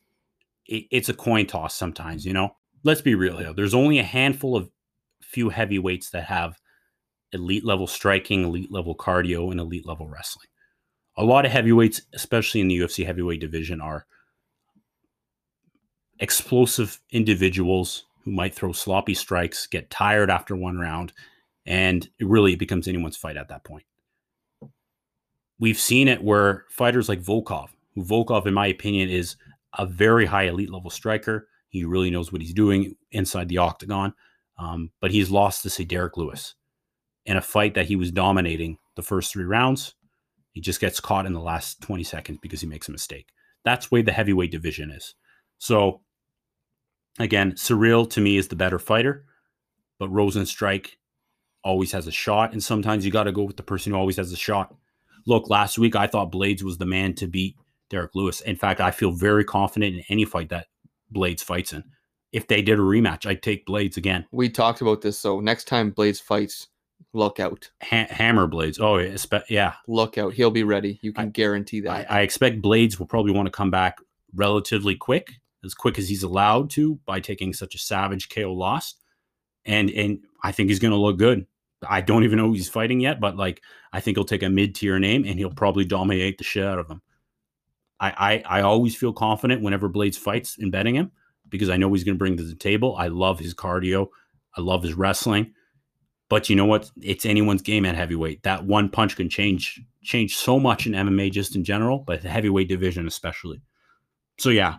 it, 0.65 0.86
it's 0.91 1.08
a 1.10 1.13
coin 1.13 1.45
toss 1.45 1.74
sometimes, 1.76 2.26
you 2.26 2.34
know? 2.34 2.56
Let's 2.86 3.02
be 3.02 3.15
real 3.15 3.38
here. 3.38 3.54
There's 3.54 3.74
only 3.74 4.00
a 4.00 4.04
handful 4.04 4.56
of 4.56 4.69
few 5.21 5.50
heavyweights 5.50 6.12
that 6.12 6.26
have 6.26 6.58
elite 7.34 7.65
level 7.65 7.88
striking, 7.88 8.43
elite 8.45 8.71
level 8.71 8.95
cardio, 8.95 9.52
and 9.52 9.60
elite 9.60 9.86
level 9.86 10.08
wrestling. 10.08 10.48
A 11.17 11.26
lot 11.26 11.45
of 11.45 11.52
heavyweights, 11.52 12.02
especially 12.13 12.62
in 12.62 12.69
the 12.69 12.80
UFC 12.80 13.06
heavyweight 13.06 13.41
division, 13.41 13.82
are 13.82 14.06
explosive 16.19 17.02
individuals 17.12 18.06
who 18.24 18.32
might 18.32 18.56
throw 18.56 18.71
sloppy 18.71 19.13
strikes, 19.13 19.67
get 19.67 19.89
tired 19.89 20.30
after 20.30 20.56
one 20.56 20.78
round, 20.78 21.12
and 21.65 22.08
it 22.19 22.28
really 22.28 22.56
becomes 22.56 22.88
anyone's 22.88 23.17
fight 23.17 23.36
at 23.36 23.50
that 23.50 23.65
point 23.65 23.84
we've 25.60 25.80
seen 25.80 26.08
it 26.08 26.24
where 26.24 26.65
fighters 26.69 27.10
like 27.10 27.21
Volkov, 27.21 27.69
who 27.93 28.04
Volkov, 28.04 28.45
in 28.45 28.54
my 28.54 28.67
opinion, 28.67 29.10
is 29.10 29.36
a 29.78 29.86
very 29.86 30.26
high 30.26 30.43
elite 30.43 30.71
level 30.71 30.89
striker. 30.89 31.48
He 31.79 31.85
really 31.85 32.09
knows 32.09 32.31
what 32.31 32.41
he's 32.41 32.53
doing 32.53 32.95
inside 33.11 33.49
the 33.49 33.57
octagon. 33.57 34.13
Um, 34.57 34.91
but 35.01 35.11
he's 35.11 35.29
lost 35.29 35.63
to 35.63 35.69
say 35.69 35.83
Derrick 35.83 36.17
Lewis 36.17 36.55
in 37.25 37.38
a 37.38 37.41
fight 37.41 37.73
that 37.73 37.88
he 37.88 37.95
was 37.95 38.11
dominating 38.11 38.77
the 38.95 39.01
first 39.01 39.33
three 39.33 39.43
rounds. 39.43 39.95
He 40.51 40.61
just 40.61 40.79
gets 40.79 40.99
caught 40.99 41.25
in 41.25 41.33
the 41.33 41.41
last 41.41 41.81
20 41.81 42.03
seconds 42.03 42.39
because 42.41 42.61
he 42.61 42.67
makes 42.67 42.88
a 42.88 42.91
mistake. 42.91 43.27
That's 43.63 43.91
where 43.91 44.03
the 44.03 44.13
heavyweight 44.13 44.51
division 44.51 44.91
is. 44.91 45.15
So 45.57 46.01
again, 47.19 47.53
Ciryl 47.53 48.09
to 48.11 48.21
me 48.21 48.38
is 48.38 48.47
the 48.47 48.55
better 48.55 48.79
fighter, 48.79 49.25
but 49.99 50.11
Rozenstruik 50.11 50.91
always 51.63 51.91
has 51.91 52.07
a 52.07 52.11
shot. 52.11 52.53
And 52.53 52.63
sometimes 52.63 53.05
you 53.05 53.11
got 53.11 53.23
to 53.23 53.31
go 53.31 53.43
with 53.43 53.57
the 53.57 53.63
person 53.63 53.91
who 53.91 53.97
always 53.97 54.17
has 54.17 54.31
a 54.31 54.38
shot 54.38 54.73
look, 55.25 55.49
last 55.49 55.77
week 55.77 55.95
I 55.95 56.07
thought 56.07 56.31
Blaydes 56.31 56.63
was 56.63 56.77
the 56.77 56.85
man 56.85 57.13
to 57.15 57.27
beat 57.27 57.55
Derrick 57.89 58.11
Lewis. 58.15 58.41
In 58.41 58.55
fact, 58.55 58.79
I 58.79 58.91
feel 58.91 59.11
very 59.11 59.43
confident 59.43 59.95
in 59.95 60.03
any 60.09 60.25
fight 60.25 60.49
that 60.49 60.67
Blaydes 61.13 61.41
fights 61.41 61.74
in. 61.74 61.84
If 62.32 62.48
they 62.48 62.62
did 62.62 62.80
a 62.80 62.82
rematch, 62.82 63.26
I'd 63.26 63.41
take 63.41 63.65
Blaydes 63.65 63.98
again. 63.98 64.26
We 64.32 64.50
talked 64.50 64.82
about 64.82 65.02
this. 65.02 65.18
So 65.18 65.39
next 65.39 65.65
time 65.65 65.91
Blaydes 65.91 66.22
fights, 66.22 66.68
look 67.13 67.39
out. 67.39 67.70
Ha- 67.84 68.08
hammer 68.10 68.48
Blaydes. 68.48 68.80
Oh, 68.80 68.98
yeah. 68.98 69.41
yeah. 69.50 69.74
Look 69.88 70.18
out. 70.18 70.34
He'll 70.34 70.52
be 70.52 70.63
ready. 70.63 71.00
You 71.02 71.13
can 71.13 71.26
I- 71.26 71.32
guarantee 71.32 71.80
I, 71.88 72.00
that. 72.00 72.12
I 72.12 72.22
expect 72.22 72.62
Blaydes 72.62 73.00
will 73.00 73.06
probably 73.08 73.32
want 73.32 73.46
to 73.46 73.52
come 73.52 73.72
back 73.72 74.00
relatively 74.34 74.96
quick, 74.96 75.32
as 75.63 75.74
quick 75.74 75.98
as 75.98 76.10
he's 76.10 76.24
allowed 76.24 76.70
to 76.72 77.00
by 77.06 77.20
taking 77.22 77.54
such 77.54 77.74
a 77.74 77.80
savage 77.80 78.30
KO 78.30 78.52
loss. 78.54 78.96
And 79.65 79.89
and 79.89 80.20
I 80.44 80.52
think 80.52 80.70
he's 80.70 80.80
going 80.80 80.91
to 80.91 80.98
look 80.98 81.18
good. 81.18 81.48
I 81.88 82.02
don't 82.02 82.24
even 82.24 82.38
know 82.38 82.48
who 82.48 82.54
he's 82.54 82.70
fighting 82.70 83.00
yet, 83.00 83.20
but 83.20 83.36
like 83.36 83.62
I 83.94 84.00
think 84.00 84.18
he'll 84.18 84.26
take 84.26 84.44
a 84.44 84.50
mid 84.50 84.76
tier 84.76 85.00
name 85.00 85.26
and 85.26 85.39
he'll 85.39 85.52
probably 85.54 85.86
dominate 85.86 86.38
the 86.38 86.44
shit 86.44 86.65
out 86.65 86.80
of 86.80 86.89
him. 86.89 87.02
I, 87.99 88.43
I 88.47 88.60
I 88.60 88.62
always 88.62 88.95
feel 88.95 89.13
confident 89.13 89.62
whenever 89.62 89.89
Blaydes 89.89 90.17
fights 90.17 90.58
in 90.58 90.71
betting 90.71 90.95
him 90.95 91.12
because 91.49 91.69
I 91.69 91.77
know 91.77 91.91
he's 91.93 92.03
going 92.03 92.15
to 92.15 92.19
bring 92.19 92.38
to 92.38 92.43
the 92.43 92.55
table. 92.55 92.95
I 92.97 93.08
love 93.08 93.39
his 93.39 93.53
cardio, 93.53 94.08
I 94.58 94.62
love 94.62 94.84
his 94.84 94.93
wrestling, 94.93 95.53
but 96.29 96.49
you 96.49 96.55
know 96.55 96.65
what? 96.65 96.89
It's 97.01 97.25
anyone's 97.25 97.62
game 97.62 97.86
at 97.86 97.95
heavyweight. 97.95 98.43
That 98.43 98.65
one 98.65 98.89
punch 98.89 99.15
can 99.15 99.29
change 99.29 99.81
change 100.03 100.36
so 100.36 100.60
much 100.60 100.86
in 100.88 100.93
MMA 100.93 101.31
just 101.31 101.55
in 101.55 101.63
general, 101.63 101.99
but 101.99 102.21
the 102.21 102.29
heavyweight 102.29 102.69
division 102.69 103.08
especially. 103.08 103.62
So 104.38 104.49
yeah. 104.49 104.77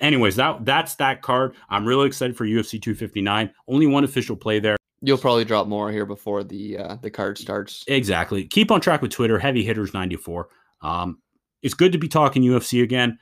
Anyways, 0.00 0.36
that 0.36 0.64
that's 0.64 0.96
that 0.96 1.22
card. 1.22 1.54
I'm 1.68 1.84
really 1.84 2.06
excited 2.06 2.36
for 2.36 2.44
UFC 2.44 2.82
259. 2.82 3.50
Only 3.68 3.86
one 3.86 4.04
official 4.04 4.36
play 4.36 4.58
there. 4.58 4.76
You'll 5.00 5.18
probably 5.18 5.44
drop 5.44 5.66
more 5.66 5.92
here 5.92 6.06
before 6.06 6.42
the 6.42 6.78
uh, 6.78 6.96
the 6.96 7.10
card 7.10 7.38
starts. 7.38 7.84
Exactly. 7.86 8.46
Keep 8.46 8.70
on 8.70 8.80
track 8.80 9.02
with 9.02 9.12
Twitter. 9.12 9.38
Heavy 9.38 9.62
hitters 9.62 9.94
94. 9.94 10.48
Um, 10.82 11.18
it's 11.64 11.74
good 11.74 11.92
to 11.92 11.98
be 11.98 12.08
talking 12.08 12.42
UFC 12.42 12.82
again. 12.82 13.18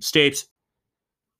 Stapes, 0.00 0.46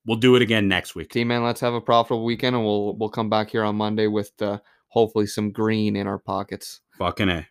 we'll 0.07 0.19
do 0.19 0.37
it 0.37 0.43
again 0.43 0.69
next 0.69 0.95
week. 0.95 1.11
Team 1.11 1.29
man, 1.29 1.43
let's 1.43 1.61
have 1.61 1.75
a 1.75 1.81
profitable 1.81 2.25
weekend, 2.25 2.55
and 2.55 2.65
we'll 2.65 2.95
we'll 2.97 3.09
come 3.09 3.31
back 3.31 3.51
here 3.51 3.65
on 3.65 3.75
Monday 3.75 4.07
with 4.07 4.31
uh, 4.41 4.59
hopefully 4.89 5.27
some 5.27 5.51
green 5.51 5.97
in 5.97 6.07
our 6.07 6.19
pockets. 6.19 6.83
Fucking 6.99 7.31
A. 7.31 7.49